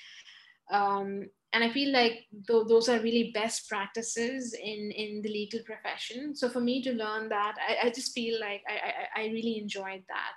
Um, 0.70 1.30
and 1.54 1.64
I 1.64 1.70
feel 1.70 1.92
like 1.92 2.26
th- 2.46 2.66
those 2.68 2.88
are 2.88 2.98
really 2.98 3.30
best 3.32 3.68
practices 3.68 4.54
in, 4.54 4.90
in 4.90 5.22
the 5.22 5.30
legal 5.30 5.60
profession. 5.64 6.34
So 6.34 6.50
for 6.50 6.60
me 6.60 6.82
to 6.82 6.92
learn 6.92 7.28
that, 7.30 7.54
I, 7.66 7.86
I 7.86 7.90
just 7.90 8.12
feel 8.12 8.38
like 8.40 8.62
I, 8.68 9.20
I, 9.20 9.22
I 9.22 9.26
really 9.28 9.58
enjoyed 9.58 10.02
that. 10.08 10.34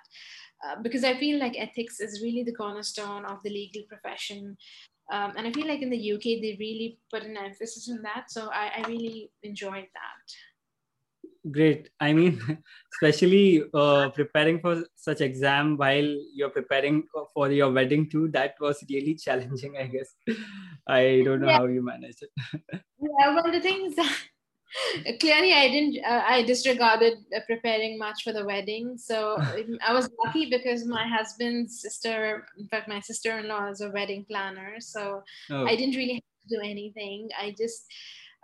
Uh, 0.64 0.80
because 0.82 1.04
I 1.04 1.18
feel 1.18 1.38
like 1.38 1.58
ethics 1.58 2.00
is 2.00 2.20
really 2.22 2.42
the 2.42 2.54
cornerstone 2.54 3.24
of 3.24 3.38
the 3.44 3.50
legal 3.50 3.82
profession. 3.88 4.56
Um, 5.12 5.32
and 5.36 5.46
I 5.46 5.52
feel 5.52 5.68
like 5.68 5.82
in 5.82 5.90
the 5.90 6.12
UK, 6.12 6.42
they 6.42 6.56
really 6.58 6.98
put 7.12 7.22
an 7.22 7.36
emphasis 7.36 7.88
on 7.90 8.02
that. 8.02 8.30
So 8.30 8.48
I, 8.52 8.72
I 8.78 8.88
really 8.88 9.30
enjoyed 9.42 9.86
that. 9.94 10.34
Great. 11.50 11.90
I 12.00 12.12
mean, 12.12 12.40
especially 12.94 13.62
uh, 13.72 14.10
preparing 14.10 14.60
for 14.60 14.84
such 14.96 15.20
exam 15.20 15.76
while 15.76 16.16
you're 16.34 16.50
preparing 16.50 17.04
for 17.34 17.50
your 17.50 17.70
wedding 17.70 18.10
too, 18.10 18.28
that 18.28 18.54
was 18.60 18.84
really 18.90 19.14
challenging, 19.14 19.76
I 19.76 19.86
guess. 19.86 20.14
I 20.88 21.22
don't 21.24 21.40
know 21.40 21.48
yeah. 21.48 21.58
how 21.58 21.66
you 21.66 21.82
managed 21.82 22.22
it. 22.22 22.30
yeah, 23.00 23.34
well, 23.34 23.50
the 23.50 23.60
thing 23.60 23.86
is 23.86 23.96
that 23.96 24.16
clearly 25.20 25.52
i 25.52 25.68
didn't 25.68 26.04
uh, 26.04 26.22
i 26.26 26.42
disregarded 26.42 27.18
uh, 27.34 27.40
preparing 27.46 27.98
much 27.98 28.22
for 28.22 28.32
the 28.32 28.44
wedding. 28.44 28.96
So 28.98 29.36
i 29.86 29.92
was 29.92 30.10
lucky 30.24 30.50
because 30.50 30.84
my 30.84 31.06
husband's 31.06 31.80
sister 31.80 32.46
in 32.58 32.68
fact 32.68 32.88
my 32.88 33.00
sister-in-law 33.00 33.70
is 33.70 33.80
a 33.80 33.90
wedding 33.90 34.24
planner. 34.28 34.76
So 34.80 35.22
oh. 35.50 35.66
i 35.66 35.76
didn't 35.76 35.96
really 35.96 36.14
have 36.14 36.48
to 36.48 36.56
do 36.56 36.60
anything. 36.62 37.28
I 37.38 37.54
just 37.56 37.86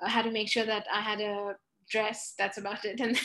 uh, 0.03 0.09
had 0.09 0.23
to 0.23 0.31
make 0.31 0.49
sure 0.49 0.67
that 0.67 0.87
i 0.93 1.01
had 1.01 1.21
a 1.21 1.57
dress. 1.91 2.35
That's 2.39 2.59
about 2.59 2.85
it. 2.85 3.01
And 3.05 3.17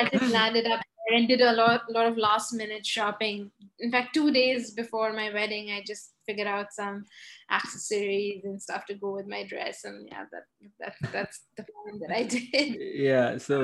i 0.00 0.08
just 0.12 0.32
landed 0.38 0.66
up 0.66 0.80
and 1.10 1.26
did 1.26 1.40
a 1.40 1.52
lot, 1.52 1.90
lot 1.90 2.06
of 2.06 2.18
last 2.18 2.52
minute 2.52 2.84
shopping. 2.84 3.50
In 3.80 3.90
fact 3.90 4.14
two 4.14 4.30
days 4.30 4.72
before 4.72 5.12
my 5.12 5.32
wedding 5.32 5.70
i 5.70 5.82
just 5.86 6.12
figured 6.28 6.50
out 6.54 6.72
some 6.78 7.04
accessories 7.50 8.44
and 8.44 8.60
stuff 8.66 8.84
to 8.86 8.94
go 9.04 9.12
with 9.18 9.28
my 9.34 9.42
dress 9.52 9.84
and 9.84 10.08
yeah 10.12 10.24
that, 10.32 10.44
that 10.80 10.94
that's 11.12 11.38
the 11.56 11.64
plan 11.68 12.00
that 12.02 12.12
i 12.20 12.22
did. 12.34 12.76
Yeah 13.08 13.38
so 13.38 13.56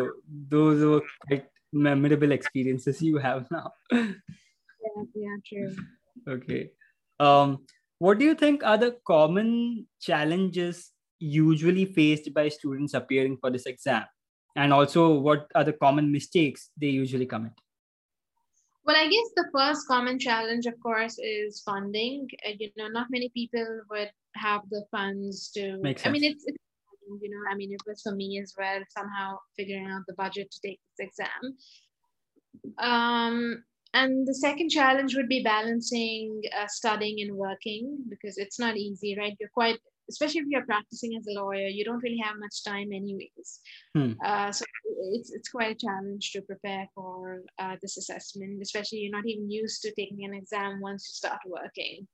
those 0.55 0.85
were 0.91 1.03
quite 1.27 1.47
memorable 1.75 2.33
experiences 2.33 3.03
you 3.03 3.19
have 3.19 3.47
now. 3.51 3.73
Yeah 3.93 5.05
yeah 5.15 5.37
true. 5.49 5.71
Okay. 6.37 6.71
Um 7.19 7.65
what 7.99 8.19
do 8.19 8.25
you 8.25 8.35
think 8.35 8.65
are 8.65 8.79
the 8.79 8.97
common 9.07 9.87
challenges 10.01 10.91
usually 11.19 11.87
faced 11.99 12.33
by 12.35 12.49
students 12.49 12.95
appearing 12.95 13.39
for 13.41 13.51
this 13.51 13.67
exam? 13.67 14.05
And 14.57 14.73
also 14.73 15.19
what 15.29 15.51
are 15.55 15.65
the 15.65 15.73
common 15.73 16.13
mistakes 16.13 16.71
they 16.81 16.93
usually 17.03 17.27
commit 17.27 17.64
I 19.05 19.09
guess 19.09 19.31
the 19.37 19.51
first 19.55 19.87
common 19.87 20.19
challenge, 20.19 20.65
of 20.65 20.81
course, 20.81 21.19
is 21.19 21.61
funding. 21.61 22.27
Uh, 22.47 22.53
you 22.59 22.71
know, 22.79 22.89
not 22.89 23.09
many 23.11 23.29
people 23.35 23.81
would 23.91 24.11
have 24.37 24.63
the 24.71 24.83
funds 24.91 25.51
to. 25.51 25.77
Makes 25.83 26.03
sense. 26.03 26.09
I 26.09 26.13
mean, 26.13 26.25
it's, 26.25 26.45
it's 26.47 26.57
you 27.21 27.29
know, 27.29 27.53
I 27.53 27.55
mean, 27.55 27.71
it 27.73 27.83
was 27.87 28.01
for 28.01 28.15
me 28.15 28.41
as 28.43 28.55
well. 28.59 28.81
Somehow 28.97 29.37
figuring 29.59 29.91
out 29.91 30.05
the 30.09 30.15
budget 30.15 30.51
to 30.51 30.61
take 30.67 30.81
this 30.97 31.09
exam. 31.09 31.57
Um, 32.79 33.65
and 33.93 34.27
the 34.27 34.35
second 34.35 34.71
challenge 34.71 35.15
would 35.17 35.29
be 35.29 35.43
balancing 35.43 36.41
uh, 36.59 36.67
studying 36.67 37.21
and 37.21 37.37
working 37.37 37.99
because 38.09 38.39
it's 38.39 38.59
not 38.59 38.79
easy, 38.79 39.17
right? 39.19 39.37
You're 39.39 39.51
quite 39.53 39.79
especially 40.09 40.41
if 40.41 40.47
you're 40.49 40.67
practicing 40.67 41.17
as 41.17 41.27
a 41.27 41.41
lawyer, 41.41 41.69
you 41.69 41.85
don't 41.85 42.03
really 42.03 42.23
have 42.23 42.37
much 42.39 42.65
time, 42.65 42.93
anyways. 42.93 43.61
Hmm. 43.95 44.13
Uh, 44.25 44.53
so 44.53 44.65
it's 45.13 45.33
it's 45.33 45.49
quite 45.49 45.73
a 45.73 45.87
challenge 45.87 46.33
to 46.33 46.43
prepare 46.43 46.89
for 46.95 47.43
uh, 47.59 47.77
this 47.83 47.97
assessment, 47.97 48.63
especially 48.63 48.99
you're 48.99 49.17
not 49.17 49.27
even 49.27 49.51
used 49.51 49.83
to 49.83 49.93
taking 49.95 50.25
an 50.25 50.35
exam 50.35 50.81
once 50.81 51.09
you 51.09 51.15
start 51.15 51.41
working. 51.47 52.07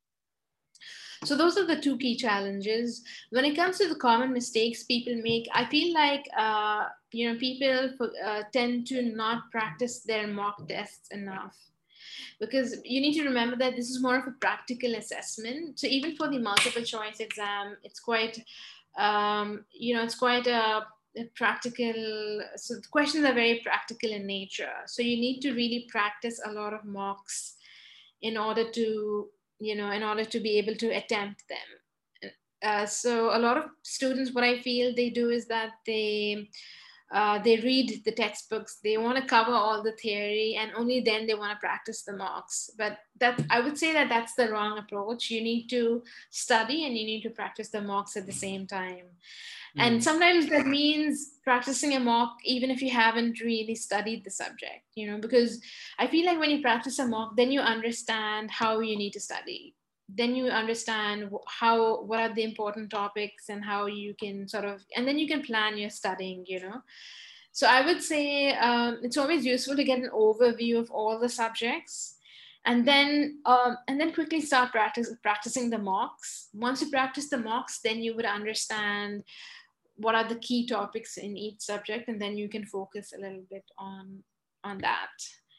So 1.23 1.37
those 1.37 1.55
are 1.55 1.67
the 1.67 1.79
two 1.79 1.97
key 1.99 2.15
challenges. 2.17 3.03
When 3.29 3.45
it 3.45 3.55
comes 3.55 3.77
to 3.77 3.87
the 3.87 3.95
common 3.95 4.33
mistakes 4.33 4.83
people 4.83 5.15
make, 5.21 5.47
I 5.53 5.65
feel 5.65 5.93
like 5.93 6.25
uh, 6.35 6.85
you 7.11 7.31
know 7.31 7.39
people 7.39 7.91
uh, 8.25 8.43
tend 8.51 8.87
to 8.87 9.01
not 9.03 9.51
practice 9.51 10.01
their 10.01 10.27
mock 10.27 10.67
tests 10.67 11.09
enough 11.11 11.55
because 12.39 12.77
you 12.83 13.01
need 13.01 13.13
to 13.13 13.23
remember 13.23 13.55
that 13.57 13.75
this 13.75 13.89
is 13.89 14.01
more 14.01 14.17
of 14.17 14.27
a 14.27 14.31
practical 14.31 14.95
assessment. 14.95 15.79
So 15.79 15.87
even 15.87 16.15
for 16.15 16.27
the 16.29 16.39
multiple 16.39 16.83
choice 16.83 17.19
exam, 17.19 17.77
it's 17.83 17.99
quite 17.99 18.43
um, 18.97 19.65
you 19.71 19.95
know 19.95 20.03
it's 20.03 20.15
quite 20.15 20.47
a 20.47 20.85
practical 21.35 22.41
so 22.55 22.75
the 22.75 22.87
questions 22.89 23.25
are 23.25 23.33
very 23.33 23.61
practical 23.65 24.11
in 24.11 24.25
nature 24.25 24.71
so 24.85 25.01
you 25.01 25.17
need 25.17 25.41
to 25.41 25.51
really 25.51 25.85
practice 25.89 26.39
a 26.45 26.51
lot 26.53 26.73
of 26.73 26.85
mocks 26.85 27.55
in 28.21 28.37
order 28.37 28.69
to 28.71 29.27
you 29.61 29.75
know, 29.75 29.91
in 29.91 30.03
order 30.03 30.25
to 30.25 30.39
be 30.39 30.57
able 30.57 30.75
to 30.75 30.89
attempt 30.89 31.43
them. 31.47 32.31
Uh, 32.63 32.85
so 32.85 33.35
a 33.35 33.39
lot 33.39 33.57
of 33.57 33.65
students, 33.83 34.33
what 34.33 34.43
I 34.43 34.59
feel 34.59 34.93
they 34.93 35.11
do 35.11 35.29
is 35.29 35.47
that 35.47 35.69
they 35.85 36.49
uh, 37.11 37.39
they 37.39 37.57
read 37.57 38.01
the 38.05 38.11
textbooks. 38.11 38.77
They 38.83 38.97
want 38.97 39.17
to 39.17 39.25
cover 39.25 39.51
all 39.51 39.83
the 39.83 39.91
theory 39.93 40.57
and 40.59 40.71
only 40.75 41.01
then 41.01 41.27
they 41.27 41.33
want 41.33 41.51
to 41.51 41.59
practice 41.59 42.03
the 42.03 42.15
mocks. 42.15 42.69
But 42.77 42.99
that 43.19 43.39
i 43.49 43.59
would 43.59 43.77
say 43.77 43.93
that 43.93 44.09
that's 44.09 44.33
the 44.35 44.49
wrong 44.49 44.77
approach. 44.77 45.29
You 45.29 45.41
need 45.41 45.67
to 45.67 46.03
study 46.29 46.85
and 46.85 46.97
you 46.97 47.05
need 47.05 47.21
to 47.23 47.29
practice 47.29 47.69
the 47.69 47.81
mocks 47.81 48.15
at 48.15 48.25
the 48.25 48.31
same 48.31 48.65
time. 48.65 49.05
And 49.77 49.99
mm. 49.99 50.03
sometimes 50.03 50.47
that 50.49 50.67
means 50.67 51.31
practicing 51.43 51.95
a 51.95 51.99
mock 51.99 52.37
even 52.45 52.69
if 52.69 52.81
you 52.81 52.91
haven't 52.91 53.41
really 53.41 53.75
studied 53.75 54.23
the 54.23 54.29
subject 54.29 54.83
you 54.95 55.09
know 55.09 55.17
because 55.17 55.59
i 55.97 56.05
feel 56.05 56.25
like 56.25 56.39
when 56.39 56.51
you 56.51 56.61
practice 56.61 56.99
a 56.99 57.07
mock 57.07 57.35
then 57.35 57.51
you 57.51 57.59
understand 57.59 58.51
how 58.51 58.79
you 58.79 58.95
need 58.95 59.11
to 59.11 59.19
study 59.19 59.73
then 60.15 60.35
you 60.35 60.47
understand 60.47 61.29
how 61.47 62.01
what 62.03 62.19
are 62.19 62.33
the 62.33 62.43
important 62.43 62.89
topics 62.89 63.49
and 63.49 63.63
how 63.63 63.85
you 63.85 64.13
can 64.13 64.47
sort 64.47 64.65
of 64.65 64.81
and 64.95 65.07
then 65.07 65.17
you 65.17 65.27
can 65.27 65.41
plan 65.41 65.77
your 65.77 65.89
studying 65.89 66.43
you 66.47 66.59
know. 66.59 66.81
So 67.53 67.67
i 67.67 67.85
would 67.85 68.01
say 68.01 68.53
um, 68.55 68.99
it's 69.03 69.17
always 69.17 69.45
useful 69.45 69.75
to 69.75 69.83
get 69.83 69.99
an 69.99 70.09
overview 70.13 70.79
of 70.79 70.89
all 70.91 71.19
the 71.19 71.29
subjects 71.29 72.15
and 72.65 72.87
then 72.87 73.39
um, 73.45 73.77
and 73.87 73.99
then 73.99 74.13
quickly 74.13 74.39
start 74.39 74.71
practice, 74.71 75.11
practicing 75.23 75.69
the 75.69 75.77
mocks. 75.77 76.49
Once 76.53 76.81
you 76.81 76.89
practice 76.89 77.29
the 77.29 77.37
mocks 77.37 77.79
then 77.83 78.01
you 78.01 78.15
would 78.15 78.25
understand 78.25 79.23
what 79.95 80.15
are 80.15 80.27
the 80.27 80.39
key 80.39 80.65
topics 80.65 81.17
in 81.17 81.37
each 81.37 81.61
subject 81.61 82.07
and 82.07 82.21
then 82.21 82.37
you 82.37 82.49
can 82.49 82.65
focus 82.65 83.13
a 83.15 83.21
little 83.21 83.43
bit 83.49 83.65
on 83.77 84.23
on 84.63 84.77
that 84.79 85.09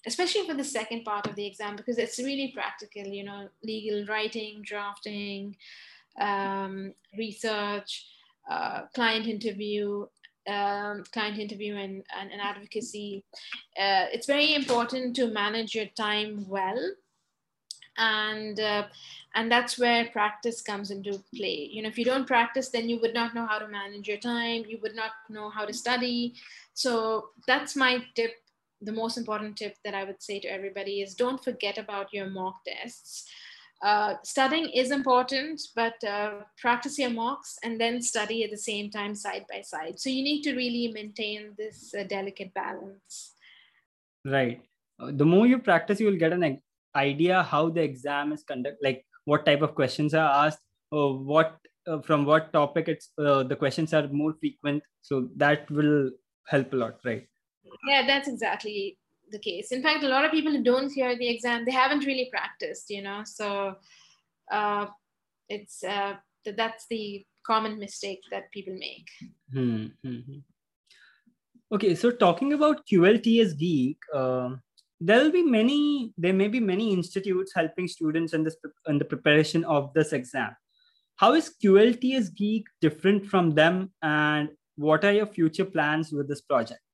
especially 0.07 0.47
for 0.47 0.55
the 0.55 0.65
second 0.65 1.05
part 1.05 1.27
of 1.27 1.35
the 1.37 1.47
exam 1.47 1.77
because 1.77 1.99
it's 1.99 2.19
really 2.19 2.53
practical 2.55 3.05
you 3.05 3.25
know 3.25 3.49
legal 3.62 4.05
writing 4.07 4.62
drafting 4.62 5.57
um, 6.21 6.93
research 7.17 8.07
uh, 8.51 8.83
client 8.95 9.27
interview 9.27 10.07
um, 10.49 11.05
client 11.12 11.38
interview 11.38 11.77
and, 11.77 12.03
and, 12.19 12.33
and 12.33 12.41
advocacy. 12.41 13.25
Uh, 13.79 14.07
it's 14.12 14.27
very 14.27 14.55
important 14.55 15.15
to 15.17 15.29
manage 15.29 15.75
your 15.75 15.87
time 15.97 16.45
well. 16.49 16.93
And 17.99 18.59
uh, 18.59 18.87
and 19.35 19.53
that's 19.53 19.79
where 19.79 20.07
practice 20.07 20.62
comes 20.62 20.91
into 20.91 21.23
play. 21.37 21.69
You 21.71 21.83
know 21.83 21.91
if 21.91 21.99
you 21.99 22.07
don't 22.07 22.27
practice 22.27 22.71
then 22.71 22.88
you 22.88 22.99
would 23.01 23.12
not 23.12 23.35
know 23.35 23.47
how 23.47 23.59
to 23.59 23.69
manage 23.69 24.09
your 24.09 24.17
time. 24.17 24.65
You 24.67 24.79
would 24.83 24.95
not 24.95 25.11
know 25.29 25.51
how 25.51 25.67
to 25.67 25.75
study. 25.75 26.35
So 26.73 27.29
that's 27.47 27.77
my 27.77 28.03
tip 28.15 28.33
the 28.83 28.92
most 28.92 29.16
important 29.16 29.57
tip 29.57 29.77
that 29.85 29.95
i 29.95 30.05
would 30.05 30.23
say 30.23 30.38
to 30.40 30.49
everybody 30.49 31.01
is 31.01 31.14
don't 31.14 31.42
forget 31.45 31.79
about 31.79 32.12
your 32.12 32.29
mock 32.31 32.57
tests 32.66 33.25
uh, 33.83 34.14
studying 34.23 34.68
is 34.71 34.92
important, 34.92 35.61
but 35.75 35.95
uh, 36.05 36.35
practice 36.57 37.01
your 37.01 37.11
mocks 37.11 37.59
and 37.64 37.81
then 37.81 38.01
study 38.01 38.45
at 38.45 38.51
the 38.53 38.57
same 38.57 38.88
time 38.92 39.12
side 39.12 39.45
by 39.51 39.61
side. 39.61 39.99
So 39.99 40.09
you 40.09 40.23
need 40.23 40.42
to 40.42 40.55
really 40.55 40.92
maintain 40.95 41.55
this 41.59 41.92
uh, 41.92 42.05
delicate 42.05 42.55
balance. 42.55 43.35
Right. 44.25 44.62
Uh, 45.01 45.11
the 45.12 45.25
more 45.25 45.49
you 45.49 45.59
practice, 45.59 45.99
you 45.99 46.07
will 46.07 46.16
get 46.16 46.33
an 46.33 46.62
idea 46.95 47.42
how 47.42 47.68
the 47.71 47.83
exam 47.83 48.33
is 48.33 48.42
conducted 48.42 48.79
like 48.83 49.05
what 49.25 49.47
type 49.47 49.62
of 49.62 49.75
questions 49.75 50.14
are 50.14 50.47
asked 50.47 50.61
or 50.90 51.18
what 51.18 51.59
uh, 51.87 52.01
from 52.01 52.25
what 52.25 52.53
topic 52.53 52.88
it's 52.88 53.11
uh, 53.18 53.42
the 53.42 53.57
questions 53.57 53.95
are 53.95 54.07
more 54.09 54.35
frequent 54.40 54.83
so 55.01 55.29
that 55.37 55.71
will 55.71 56.11
help 56.47 56.73
a 56.73 56.77
lot 56.77 56.99
right 57.05 57.27
yeah 57.88 58.06
that's 58.06 58.28
exactly 58.28 58.98
the 59.32 59.38
case. 59.38 59.72
In 59.72 59.82
fact 59.82 60.04
a 60.04 60.08
lot 60.08 60.24
of 60.24 60.30
people 60.30 60.52
who 60.52 60.62
don't 60.62 60.92
hear 60.92 61.16
the 61.16 61.28
exam 61.28 61.64
they 61.64 61.72
haven't 61.72 62.06
really 62.06 62.28
practiced 62.30 62.90
you 62.90 63.02
know? 63.02 63.22
So 63.24 63.76
uh, 64.50 64.87
it's 65.48 65.82
uh, 65.82 66.14
that's 66.44 66.87
the 66.88 67.24
common 67.44 67.78
mistake 67.78 68.20
that 68.30 68.50
people 68.52 68.74
make. 68.74 69.08
Hmm, 69.52 69.87
hmm, 70.04 70.18
hmm. 70.26 70.38
okay 71.74 71.94
so 71.94 72.11
talking 72.11 72.52
about 72.52 72.87
qlts 72.87 73.58
geek 73.58 73.98
uh, 74.14 74.50
there 75.00 75.22
will 75.22 75.32
be 75.32 75.42
many 75.42 76.12
there 76.16 76.32
may 76.32 76.48
be 76.48 76.61
many 76.61 76.92
institutes 76.92 77.52
helping 77.54 77.88
students 77.88 78.35
in 78.35 78.44
this 78.44 78.56
in 78.87 78.98
the 78.98 79.04
preparation 79.04 79.64
of 79.64 79.92
this 79.94 80.12
exam. 80.12 80.54
How 81.16 81.35
is 81.35 81.54
qlts 81.62 82.35
geek 82.35 82.66
different 82.80 83.26
from 83.26 83.50
them 83.50 83.92
and 84.02 84.50
what 84.76 85.04
are 85.04 85.12
your 85.12 85.26
future 85.26 85.64
plans 85.64 86.12
with 86.12 86.28
this 86.28 86.40
project 86.40 86.91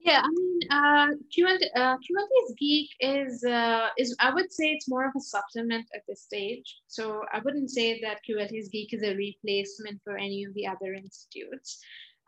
yeah, 0.00 0.22
I 0.24 0.28
mean, 0.28 0.60
uh, 0.70 1.06
QLT, 1.30 1.62
uh, 1.76 1.96
QLTS 1.96 2.56
Geek 2.58 2.88
is 3.00 3.44
uh, 3.44 3.88
is 3.98 4.16
I 4.18 4.32
would 4.32 4.50
say 4.50 4.70
it's 4.70 4.88
more 4.88 5.06
of 5.06 5.12
a 5.16 5.20
supplement 5.20 5.86
at 5.94 6.02
this 6.08 6.22
stage. 6.22 6.78
So 6.86 7.20
I 7.32 7.40
wouldn't 7.40 7.70
say 7.70 8.00
that 8.00 8.20
QLTS 8.28 8.70
Geek 8.70 8.94
is 8.94 9.02
a 9.02 9.14
replacement 9.14 10.00
for 10.02 10.16
any 10.16 10.44
of 10.44 10.54
the 10.54 10.66
other 10.66 10.94
institutes. 10.94 11.78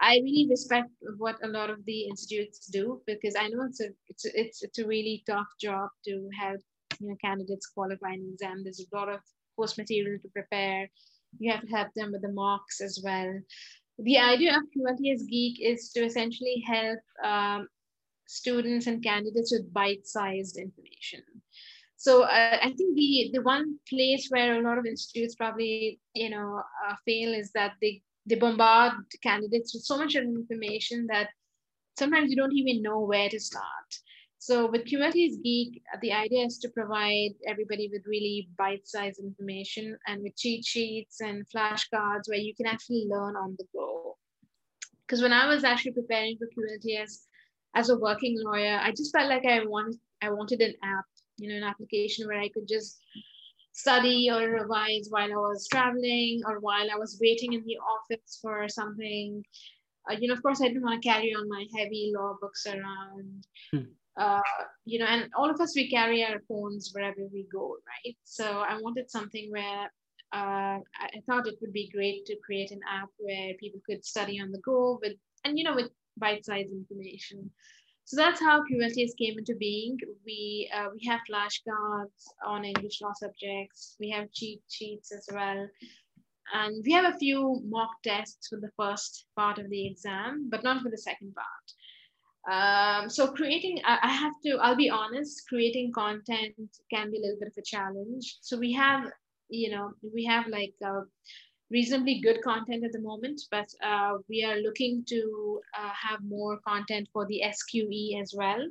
I 0.00 0.16
really 0.16 0.48
respect 0.50 0.90
what 1.16 1.36
a 1.42 1.48
lot 1.48 1.70
of 1.70 1.84
the 1.86 2.02
institutes 2.02 2.66
do 2.66 3.00
because 3.06 3.36
I 3.38 3.48
know 3.48 3.64
it's 3.64 3.80
a 3.80 3.88
it's 4.08 4.26
a, 4.26 4.40
it's 4.40 4.62
it's 4.62 4.78
a 4.78 4.86
really 4.86 5.22
tough 5.26 5.48
job 5.60 5.88
to 6.06 6.28
help 6.38 6.60
you 7.00 7.08
know 7.08 7.16
candidates 7.24 7.66
qualify 7.68 8.10
an 8.10 8.30
exam. 8.34 8.64
There's 8.64 8.80
a 8.80 8.96
lot 8.96 9.08
of 9.08 9.20
course 9.56 9.78
material 9.78 10.18
to 10.20 10.28
prepare. 10.28 10.90
You 11.38 11.52
have 11.52 11.62
to 11.62 11.68
help 11.68 11.88
them 11.94 12.12
with 12.12 12.20
the 12.20 12.32
mocks 12.32 12.82
as 12.82 13.00
well. 13.02 13.32
The 13.98 14.18
idea 14.18 14.56
of 14.56 14.62
QLTS 14.74 15.28
Geek 15.28 15.60
is 15.60 15.90
to 15.92 16.04
essentially 16.04 16.64
help 16.66 16.98
um, 17.22 17.68
students 18.26 18.86
and 18.86 19.02
candidates 19.02 19.52
with 19.52 19.72
bite-sized 19.72 20.56
information. 20.56 21.22
So 21.96 22.22
uh, 22.22 22.58
I 22.60 22.72
think 22.76 22.96
the 22.96 23.30
the 23.32 23.42
one 23.42 23.78
place 23.88 24.26
where 24.28 24.58
a 24.58 24.62
lot 24.62 24.78
of 24.78 24.86
institutes 24.86 25.36
probably 25.36 26.00
you 26.14 26.30
know 26.30 26.62
uh, 26.84 26.94
fail 27.06 27.32
is 27.32 27.52
that 27.52 27.74
they 27.80 28.02
they 28.26 28.34
bombard 28.34 28.94
candidates 29.22 29.72
with 29.72 29.84
so 29.84 29.98
much 29.98 30.16
information 30.16 31.06
that 31.08 31.28
sometimes 31.96 32.30
you 32.30 32.36
don't 32.36 32.56
even 32.56 32.82
know 32.82 33.00
where 33.00 33.28
to 33.28 33.38
start. 33.38 33.88
So 34.42 34.68
with 34.68 34.86
QLTS 34.86 35.40
Geek, 35.44 35.84
the 36.00 36.12
idea 36.12 36.44
is 36.44 36.58
to 36.58 36.68
provide 36.70 37.30
everybody 37.46 37.88
with 37.92 38.02
really 38.08 38.48
bite-sized 38.58 39.20
information 39.20 39.96
and 40.08 40.20
with 40.20 40.36
cheat 40.36 40.64
sheets 40.64 41.20
and 41.20 41.46
flashcards 41.48 42.26
where 42.26 42.40
you 42.40 42.52
can 42.52 42.66
actually 42.66 43.06
learn 43.08 43.36
on 43.36 43.54
the 43.56 43.66
go. 43.72 44.16
Because 45.06 45.22
when 45.22 45.32
I 45.32 45.46
was 45.46 45.62
actually 45.62 45.92
preparing 45.92 46.38
for 46.38 46.48
QLTS 46.48 47.26
as 47.76 47.90
a 47.90 47.96
working 47.96 48.36
lawyer, 48.36 48.80
I 48.82 48.90
just 48.90 49.16
felt 49.16 49.28
like 49.28 49.46
I 49.46 49.64
wanted 49.64 50.00
I 50.20 50.30
wanted 50.30 50.60
an 50.60 50.74
app, 50.82 51.04
you 51.36 51.48
know, 51.48 51.58
an 51.58 51.62
application 51.62 52.26
where 52.26 52.40
I 52.40 52.48
could 52.48 52.66
just 52.66 52.98
study 53.70 54.28
or 54.28 54.50
revise 54.50 55.06
while 55.08 55.32
I 55.32 55.36
was 55.36 55.68
traveling 55.68 56.42
or 56.48 56.58
while 56.58 56.90
I 56.90 56.98
was 56.98 57.16
waiting 57.22 57.52
in 57.52 57.62
the 57.64 57.78
office 57.78 58.40
for 58.42 58.68
something. 58.68 59.44
Uh, 60.10 60.16
you 60.18 60.26
know, 60.26 60.34
of 60.34 60.42
course, 60.42 60.60
I 60.60 60.66
didn't 60.66 60.82
want 60.82 61.00
to 61.00 61.08
carry 61.08 61.32
on 61.32 61.48
my 61.48 61.64
heavy 61.78 62.12
law 62.12 62.34
books 62.40 62.66
around. 62.66 63.46
Hmm. 63.70 63.92
Uh, 64.18 64.40
you 64.84 64.98
know, 64.98 65.06
and 65.06 65.30
all 65.36 65.50
of 65.50 65.60
us, 65.60 65.74
we 65.74 65.90
carry 65.90 66.24
our 66.24 66.40
phones 66.48 66.90
wherever 66.92 67.26
we 67.32 67.46
go, 67.52 67.76
right? 67.86 68.16
So 68.24 68.44
I 68.44 68.78
wanted 68.80 69.10
something 69.10 69.50
where 69.50 69.84
uh, 70.34 70.78
I 70.78 71.22
thought 71.26 71.46
it 71.46 71.58
would 71.60 71.72
be 71.72 71.90
great 71.94 72.26
to 72.26 72.36
create 72.44 72.70
an 72.70 72.80
app 72.90 73.08
where 73.18 73.54
people 73.60 73.80
could 73.88 74.04
study 74.04 74.40
on 74.40 74.50
the 74.50 74.60
go 74.60 74.98
with, 75.02 75.16
and 75.44 75.58
you 75.58 75.64
know, 75.64 75.74
with 75.74 75.90
bite-sized 76.18 76.70
information. 76.70 77.50
So 78.04 78.16
that's 78.16 78.40
how 78.40 78.62
QLTS 78.62 79.16
came 79.16 79.38
into 79.38 79.54
being. 79.54 79.96
We 80.26 80.70
uh, 80.76 80.88
we 80.92 81.06
have 81.06 81.20
flashcards 81.30 82.24
on 82.46 82.64
English 82.64 83.00
law 83.00 83.12
subjects. 83.14 83.96
We 84.00 84.10
have 84.10 84.32
cheat 84.32 84.60
sheets 84.68 85.12
as 85.12 85.26
well. 85.32 85.68
And 86.52 86.82
we 86.84 86.92
have 86.92 87.14
a 87.14 87.18
few 87.18 87.62
mock 87.64 87.90
tests 88.02 88.48
for 88.48 88.58
the 88.60 88.70
first 88.76 89.26
part 89.36 89.58
of 89.58 89.70
the 89.70 89.86
exam, 89.86 90.48
but 90.50 90.62
not 90.62 90.82
for 90.82 90.90
the 90.90 90.98
second 90.98 91.34
part. 91.34 91.66
Um, 92.50 93.08
so 93.08 93.28
creating, 93.32 93.80
I, 93.84 94.08
have 94.08 94.32
to, 94.44 94.58
I'll 94.60 94.76
be 94.76 94.90
honest, 94.90 95.42
creating 95.48 95.92
content 95.92 96.54
can 96.92 97.10
be 97.10 97.18
a 97.18 97.20
little 97.20 97.38
bit 97.38 97.48
of 97.48 97.54
a 97.56 97.62
challenge. 97.62 98.38
So 98.40 98.58
we 98.58 98.72
have, 98.72 99.04
you 99.48 99.70
know, 99.70 99.92
we 100.12 100.24
have 100.24 100.48
like, 100.48 100.74
uh, 100.84 101.02
reasonably 101.70 102.20
good 102.20 102.42
content 102.42 102.84
at 102.84 102.92
the 102.92 103.00
moment, 103.00 103.40
but 103.50 103.66
uh, 103.82 104.18
we 104.28 104.44
are 104.44 104.56
looking 104.56 105.04
to 105.08 105.60
uh, 105.78 105.90
have 105.90 106.20
more 106.22 106.58
content 106.66 107.08
for 107.12 107.26
the 107.26 107.42
SQE 107.46 108.20
as 108.20 108.34
well. 108.36 108.68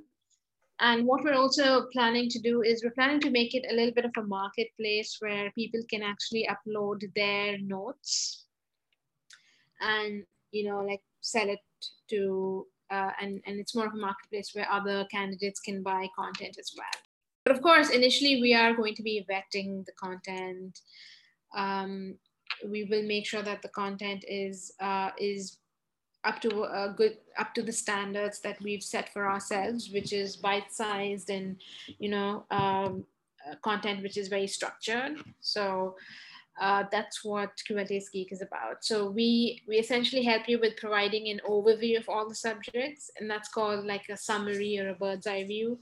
And 0.79 1.05
what 1.05 1.23
we're 1.23 1.35
also 1.35 1.87
planning 1.93 2.29
to 2.29 2.39
do 2.39 2.61
is 2.61 2.83
we're 2.83 2.91
planning 2.91 3.19
to 3.21 3.29
make 3.29 3.53
it 3.53 3.65
a 3.69 3.75
little 3.75 3.93
bit 3.93 4.05
of 4.05 4.11
a 4.17 4.23
marketplace 4.23 5.17
where 5.19 5.51
people 5.51 5.79
can 5.89 6.01
actually 6.01 6.47
upload 6.49 7.01
their 7.15 7.57
notes 7.59 8.45
and, 9.79 10.23
you 10.51 10.69
know, 10.69 10.81
like 10.81 11.01
sell 11.21 11.49
it 11.49 11.59
to, 12.09 12.65
uh, 12.91 13.11
and, 13.21 13.41
and 13.45 13.59
it's 13.59 13.75
more 13.75 13.87
of 13.87 13.93
a 13.93 13.97
marketplace 13.97 14.51
where 14.53 14.69
other 14.71 15.05
candidates 15.11 15.59
can 15.59 15.81
buy 15.81 16.07
content 16.15 16.57
as 16.59 16.71
well. 16.77 17.01
But 17.45 17.55
of 17.55 17.61
course, 17.61 17.89
initially 17.89 18.41
we 18.41 18.53
are 18.53 18.73
going 18.73 18.95
to 18.95 19.03
be 19.03 19.25
vetting 19.29 19.85
the 19.85 19.93
content. 19.93 20.79
Um, 21.55 22.15
we 22.67 22.83
will 22.83 23.03
make 23.03 23.25
sure 23.25 23.41
that 23.41 23.61
the 23.61 23.69
content 23.69 24.23
is 24.27 24.73
uh, 24.79 25.09
is 25.17 25.57
up 26.23 26.39
to 26.41 26.63
a 26.63 26.93
good 26.95 27.17
up 27.37 27.53
to 27.55 27.63
the 27.63 27.71
standards 27.71 28.41
that 28.41 28.61
we've 28.61 28.83
set 28.83 29.11
for 29.11 29.27
ourselves 29.27 29.89
which 29.91 30.13
is 30.13 30.35
bite-sized 30.35 31.31
and 31.31 31.59
you 31.97 32.09
know 32.09 32.45
um, 32.51 33.03
uh, 33.49 33.55
content 33.63 34.03
which 34.03 34.17
is 34.17 34.27
very 34.27 34.45
structured 34.45 35.17
so 35.39 35.95
uh, 36.59 36.83
that's 36.91 37.23
what 37.23 37.51
QLTS 37.69 38.11
Geek 38.11 38.31
is 38.31 38.41
about. 38.41 38.83
So 38.83 39.09
we 39.09 39.61
we 39.67 39.77
essentially 39.77 40.23
help 40.23 40.47
you 40.49 40.59
with 40.59 40.77
providing 40.77 41.29
an 41.29 41.39
overview 41.47 41.97
of 41.97 42.09
all 42.09 42.27
the 42.27 42.35
subjects, 42.35 43.09
and 43.19 43.29
that's 43.29 43.49
called 43.49 43.85
like 43.85 44.09
a 44.09 44.17
summary 44.17 44.77
or 44.79 44.89
a 44.89 44.95
bird's 44.95 45.27
eye 45.27 45.45
view. 45.45 45.79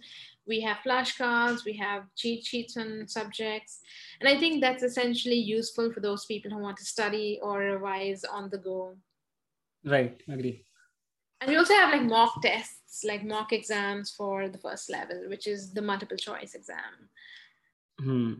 We 0.48 0.62
have 0.62 0.78
flashcards, 0.86 1.66
we 1.66 1.74
have 1.78 2.04
cheat 2.16 2.46
sheets 2.46 2.78
on 2.78 3.08
subjects, 3.08 3.80
and 4.20 4.30
I 4.30 4.40
think 4.40 4.62
that's 4.62 4.84
essentially 4.84 5.36
useful 5.36 5.92
for 5.92 6.00
those 6.00 6.26
people 6.26 6.52
who 6.52 6.60
want 6.60 6.78
to 6.78 6.86
study 6.86 7.40
or 7.42 7.60
revise 7.60 8.24
on 8.24 8.50
the 8.50 8.58
go. 8.58 8.96
Right, 9.84 10.22
agree. 10.30 10.66
And 11.42 11.50
we 11.50 11.58
also 11.58 11.74
have 11.74 11.94
like 11.94 12.04
mock 12.04 12.42
tests, 12.42 13.04
like 13.06 13.24
mock 13.24 13.54
exams 13.54 14.12
for 14.12 14.50
the 14.50 14.58
first 14.58 14.90
level, 14.90 15.24
which 15.30 15.48
is 15.48 15.74
the 15.74 15.82
multiple 15.82 16.18
choice 16.18 16.54
exam. 16.54 17.10
Hmm. 18.02 18.34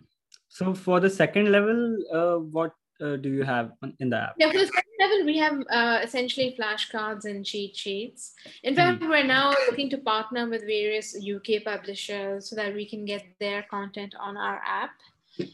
So 0.50 0.74
for 0.74 1.00
the 1.00 1.10
second 1.10 1.52
level, 1.52 1.98
uh, 2.12 2.40
what 2.40 2.74
uh, 3.02 3.16
do 3.16 3.30
you 3.30 3.44
have 3.44 3.72
in 4.00 4.10
the 4.10 4.18
app? 4.18 4.36
Yeah, 4.38 4.52
for 4.52 4.58
the 4.58 4.66
second 4.66 4.94
level, 5.00 5.26
we 5.26 5.38
have 5.38 5.64
uh, 5.70 6.00
essentially 6.04 6.56
flashcards 6.60 7.26
and 7.26 7.46
cheat 7.46 7.76
sheets. 7.78 8.34
In 8.64 8.76
fact, 8.76 9.02
mm. 9.02 9.10
we're 9.10 9.24
now 9.24 9.52
looking 9.70 9.90
to 9.92 9.98
partner 9.98 10.50
with 10.50 10.62
various 10.62 11.16
UK 11.16 11.64
publishers 11.64 12.50
so 12.50 12.56
that 12.56 12.74
we 12.74 12.90
can 12.90 13.06
get 13.06 13.24
their 13.40 13.64
content 13.64 14.16
on 14.20 14.36
our 14.36 14.62
app. 14.66 14.92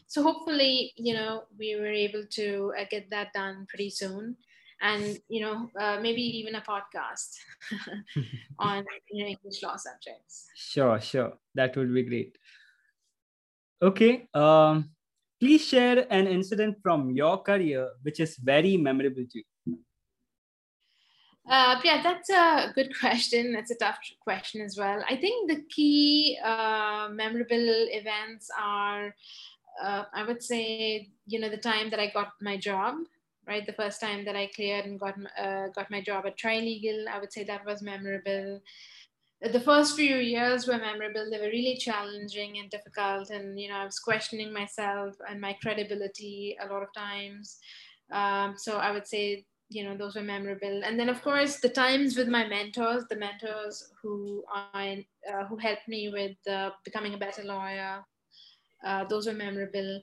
So 0.08 0.22
hopefully, 0.22 0.92
you 0.96 1.14
know, 1.14 1.44
we 1.56 1.76
were 1.76 1.92
able 1.92 2.24
to 2.30 2.72
uh, 2.76 2.84
get 2.90 3.08
that 3.10 3.32
done 3.32 3.66
pretty 3.68 3.90
soon 3.90 4.36
and 4.80 5.18
you 5.28 5.40
know 5.40 5.70
uh, 5.80 5.98
maybe 6.00 6.20
even 6.20 6.54
a 6.56 6.60
podcast 6.60 7.36
on 8.58 8.84
you 9.10 9.22
know, 9.22 9.28
english 9.30 9.62
law 9.62 9.76
subjects 9.76 10.48
sure 10.54 11.00
sure 11.00 11.32
that 11.54 11.76
would 11.76 11.92
be 11.92 12.02
great 12.02 12.36
okay 13.82 14.28
um 14.34 14.90
please 15.40 15.64
share 15.64 16.06
an 16.10 16.26
incident 16.26 16.76
from 16.82 17.10
your 17.10 17.42
career 17.42 17.90
which 18.02 18.20
is 18.20 18.36
very 18.36 18.76
memorable 18.76 19.24
to 19.30 19.38
you 19.38 19.78
uh, 21.48 21.78
yeah, 21.84 22.02
that's 22.02 22.28
a 22.28 22.72
good 22.74 22.90
question. 22.98 23.52
That's 23.52 23.70
a 23.70 23.76
tough 23.76 23.98
question 24.18 24.60
as 24.62 24.76
well. 24.76 25.04
I 25.08 25.14
think 25.14 25.48
the 25.48 25.62
key 25.70 26.36
uh, 26.42 27.08
memorable 27.12 27.86
events 27.94 28.50
are, 28.60 29.14
uh, 29.80 30.04
I 30.12 30.24
would 30.24 30.42
say, 30.42 31.08
you 31.28 31.38
know, 31.38 31.48
the 31.48 31.56
time 31.56 31.88
that 31.90 32.00
I 32.00 32.10
got 32.10 32.32
my 32.40 32.56
job 32.56 32.96
right? 33.46 33.64
The 33.64 33.72
first 33.72 34.00
time 34.00 34.24
that 34.24 34.36
I 34.36 34.48
cleared 34.54 34.86
and 34.86 34.98
got 34.98 35.14
uh, 35.40 35.68
got 35.68 35.90
my 35.90 36.00
job 36.00 36.26
at 36.26 36.38
Trilegal, 36.38 37.06
I 37.08 37.18
would 37.18 37.32
say 37.32 37.44
that 37.44 37.64
was 37.64 37.82
memorable. 37.82 38.60
The 39.42 39.60
first 39.60 39.96
few 39.96 40.16
years 40.16 40.66
were 40.66 40.78
memorable. 40.78 41.28
They 41.30 41.38
were 41.38 41.52
really 41.52 41.76
challenging 41.76 42.58
and 42.58 42.70
difficult, 42.70 43.30
and 43.30 43.60
you 43.60 43.68
know 43.68 43.76
I 43.76 43.84
was 43.84 43.98
questioning 43.98 44.52
myself 44.52 45.14
and 45.28 45.40
my 45.40 45.56
credibility 45.62 46.56
a 46.60 46.66
lot 46.72 46.82
of 46.82 46.88
times. 46.96 47.58
Um, 48.10 48.54
so 48.56 48.78
I 48.78 48.90
would 48.92 49.06
say 49.06 49.44
you 49.68 49.84
know 49.84 49.96
those 49.96 50.14
were 50.14 50.22
memorable 50.22 50.82
and 50.84 50.96
then 50.96 51.08
of 51.08 51.20
course 51.22 51.58
the 51.58 51.68
times 51.68 52.16
with 52.16 52.28
my 52.28 52.46
mentors 52.46 53.02
the 53.10 53.16
mentors 53.16 53.90
who 54.00 54.44
i 54.52 55.04
uh, 55.28 55.44
who 55.46 55.56
helped 55.56 55.88
me 55.88 56.08
with 56.08 56.36
uh, 56.48 56.70
becoming 56.84 57.14
a 57.14 57.18
better 57.18 57.42
lawyer 57.42 58.04
uh, 58.84 59.02
those 59.06 59.26
were 59.26 59.32
memorable 59.32 60.00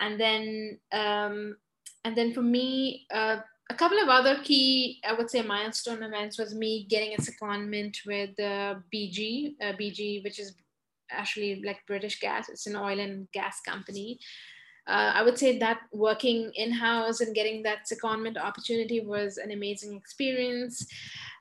and 0.00 0.20
then 0.20 0.78
um, 0.92 1.56
and 2.04 2.16
then 2.16 2.32
for 2.32 2.42
me, 2.42 3.06
uh, 3.12 3.38
a 3.70 3.74
couple 3.74 3.98
of 3.98 4.08
other 4.08 4.40
key, 4.42 5.00
I 5.08 5.12
would 5.12 5.30
say, 5.30 5.42
milestone 5.42 6.02
events 6.02 6.38
was 6.38 6.54
me 6.54 6.86
getting 6.90 7.14
a 7.14 7.22
secondment 7.22 7.96
with 8.04 8.30
uh, 8.40 8.74
BG, 8.92 9.54
uh, 9.62 9.72
BG, 9.80 10.24
which 10.24 10.40
is 10.40 10.54
actually 11.10 11.62
like 11.64 11.86
British 11.86 12.18
Gas. 12.18 12.48
It's 12.48 12.66
an 12.66 12.74
oil 12.74 12.98
and 12.98 13.30
gas 13.32 13.60
company. 13.64 14.18
Uh, 14.88 15.12
I 15.14 15.22
would 15.22 15.38
say 15.38 15.56
that 15.58 15.82
working 15.92 16.50
in 16.56 16.72
house 16.72 17.20
and 17.20 17.32
getting 17.32 17.62
that 17.62 17.86
secondment 17.90 18.36
opportunity 18.36 19.00
was 19.00 19.38
an 19.38 19.52
amazing 19.52 19.96
experience. 19.96 20.84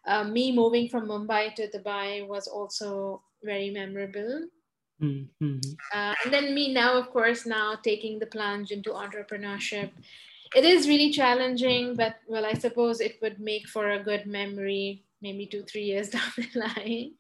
Uh, 0.06 0.24
me 0.24 0.52
moving 0.52 0.88
from 0.88 1.08
Mumbai 1.08 1.56
to 1.56 1.68
Dubai 1.68 2.28
was 2.28 2.48
also 2.48 3.24
very 3.44 3.72
memorable. 3.72 4.46
Mm-hmm. 5.02 5.58
Uh, 5.96 6.14
and 6.24 6.34
then 6.34 6.54
me 6.54 6.74
now, 6.74 6.94
of 6.94 7.10
course, 7.10 7.48
now 7.48 7.76
taking 7.84 8.20
the 8.20 8.28
plunge 8.28 8.70
into 8.70 8.92
entrepreneurship 8.92 9.90
it 10.56 10.66
is 10.66 10.88
really 10.88 11.12
challenging, 11.12 11.96
but 11.96 12.16
well, 12.28 12.46
I 12.46 12.54
suppose 12.54 13.02
it 13.02 13.18
would 13.22 13.40
make 13.40 13.68
for 13.68 13.92
a 13.92 14.04
good 14.04 14.26
memory, 14.26 15.04
maybe 15.22 15.46
two, 15.46 15.64
three 15.64 15.84
years 15.84 16.10
down 16.16 16.32
the 16.38 16.60
line. 16.60 17.12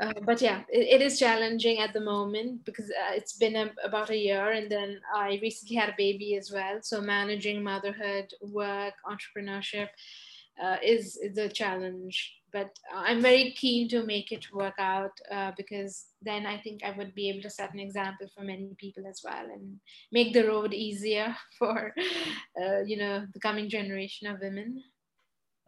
Uh, 0.00 0.12
but 0.24 0.40
yeah, 0.40 0.62
it, 0.68 1.00
it 1.00 1.02
is 1.02 1.18
challenging 1.18 1.78
at 1.78 1.92
the 1.92 2.00
moment 2.00 2.64
because 2.64 2.90
uh, 2.90 3.14
it's 3.14 3.36
been 3.36 3.54
a, 3.56 3.70
about 3.84 4.10
a 4.10 4.16
year, 4.16 4.50
and 4.50 4.70
then 4.70 5.00
I 5.14 5.38
recently 5.40 5.76
had 5.76 5.90
a 5.90 5.94
baby 5.96 6.36
as 6.36 6.50
well. 6.52 6.78
So 6.82 7.00
managing 7.00 7.62
motherhood, 7.62 8.32
work, 8.40 8.94
entrepreneurship 9.06 9.88
uh, 10.62 10.76
is 10.82 11.16
is 11.16 11.38
a 11.38 11.48
challenge 11.48 12.34
but 12.54 12.70
I'm 12.94 13.20
very 13.20 13.50
keen 13.50 13.88
to 13.88 14.06
make 14.06 14.30
it 14.30 14.46
work 14.52 14.78
out 14.78 15.10
uh, 15.30 15.50
because 15.56 16.06
then 16.22 16.46
I 16.46 16.56
think 16.56 16.84
I 16.84 16.92
would 16.96 17.12
be 17.14 17.28
able 17.28 17.42
to 17.42 17.50
set 17.50 17.74
an 17.74 17.80
example 17.80 18.28
for 18.32 18.44
many 18.44 18.70
people 18.78 19.04
as 19.08 19.20
well 19.24 19.44
and 19.52 19.80
make 20.12 20.32
the 20.32 20.46
road 20.46 20.72
easier 20.72 21.34
for 21.58 21.92
uh, 22.62 22.80
you 22.86 22.96
know 22.96 23.26
the 23.34 23.40
coming 23.40 23.68
generation 23.68 24.28
of 24.28 24.40
women. 24.40 24.82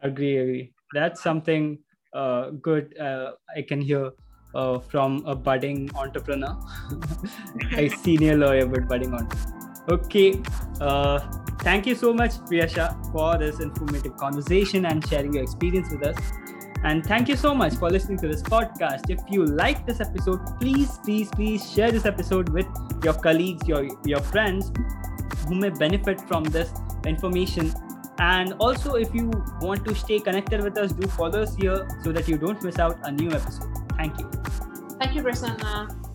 Agree, 0.01 0.37
agree. 0.37 0.73
That's 0.93 1.21
something 1.21 1.79
uh, 2.13 2.51
good 2.61 2.97
uh, 2.97 3.31
I 3.55 3.63
can 3.63 3.81
hear 3.81 4.11
uh, 4.55 4.79
from 4.79 5.23
a 5.25 5.35
budding 5.35 5.91
entrepreneur, 5.93 6.55
a 7.77 7.89
senior 7.89 8.37
lawyer 8.37 8.65
but 8.65 8.87
budding 8.87 9.13
entrepreneur. 9.13 9.56
Okay. 9.89 10.41
Uh, 10.81 11.19
thank 11.59 11.85
you 11.85 11.95
so 11.95 12.13
much, 12.13 12.31
Priyasha, 12.49 13.11
for 13.11 13.37
this 13.37 13.59
informative 13.59 14.17
conversation 14.17 14.85
and 14.85 15.07
sharing 15.07 15.33
your 15.33 15.43
experience 15.43 15.89
with 15.91 16.05
us. 16.05 16.17
And 16.83 17.05
thank 17.05 17.27
you 17.27 17.35
so 17.35 17.55
much 17.55 17.75
for 17.75 17.89
listening 17.89 18.19
to 18.19 18.27
this 18.27 18.43
podcast. 18.43 19.09
If 19.09 19.19
you 19.29 19.45
like 19.45 19.85
this 19.85 19.99
episode, 19.99 20.39
please, 20.59 20.99
please, 21.03 21.29
please 21.29 21.71
share 21.71 21.91
this 21.91 22.05
episode 22.05 22.49
with 22.49 22.67
your 23.03 23.13
colleagues, 23.13 23.67
your, 23.67 23.87
your 24.05 24.19
friends 24.19 24.71
who 25.47 25.55
may 25.55 25.69
benefit 25.69 26.21
from 26.27 26.43
this 26.43 26.69
information. 27.05 27.73
And 28.19 28.53
also, 28.53 28.95
if 28.95 29.13
you 29.13 29.31
want 29.61 29.85
to 29.85 29.95
stay 29.95 30.19
connected 30.19 30.61
with 30.61 30.77
us, 30.77 30.91
do 30.91 31.07
follow 31.07 31.41
us 31.41 31.55
here 31.55 31.87
so 32.03 32.11
that 32.11 32.27
you 32.27 32.37
don't 32.37 32.61
miss 32.63 32.79
out 32.79 32.99
a 33.03 33.11
new 33.11 33.31
episode. 33.31 33.69
Thank 33.95 34.19
you. 34.19 34.29
Thank 34.99 35.15
you, 35.15 35.23
Prasanna. 35.23 36.06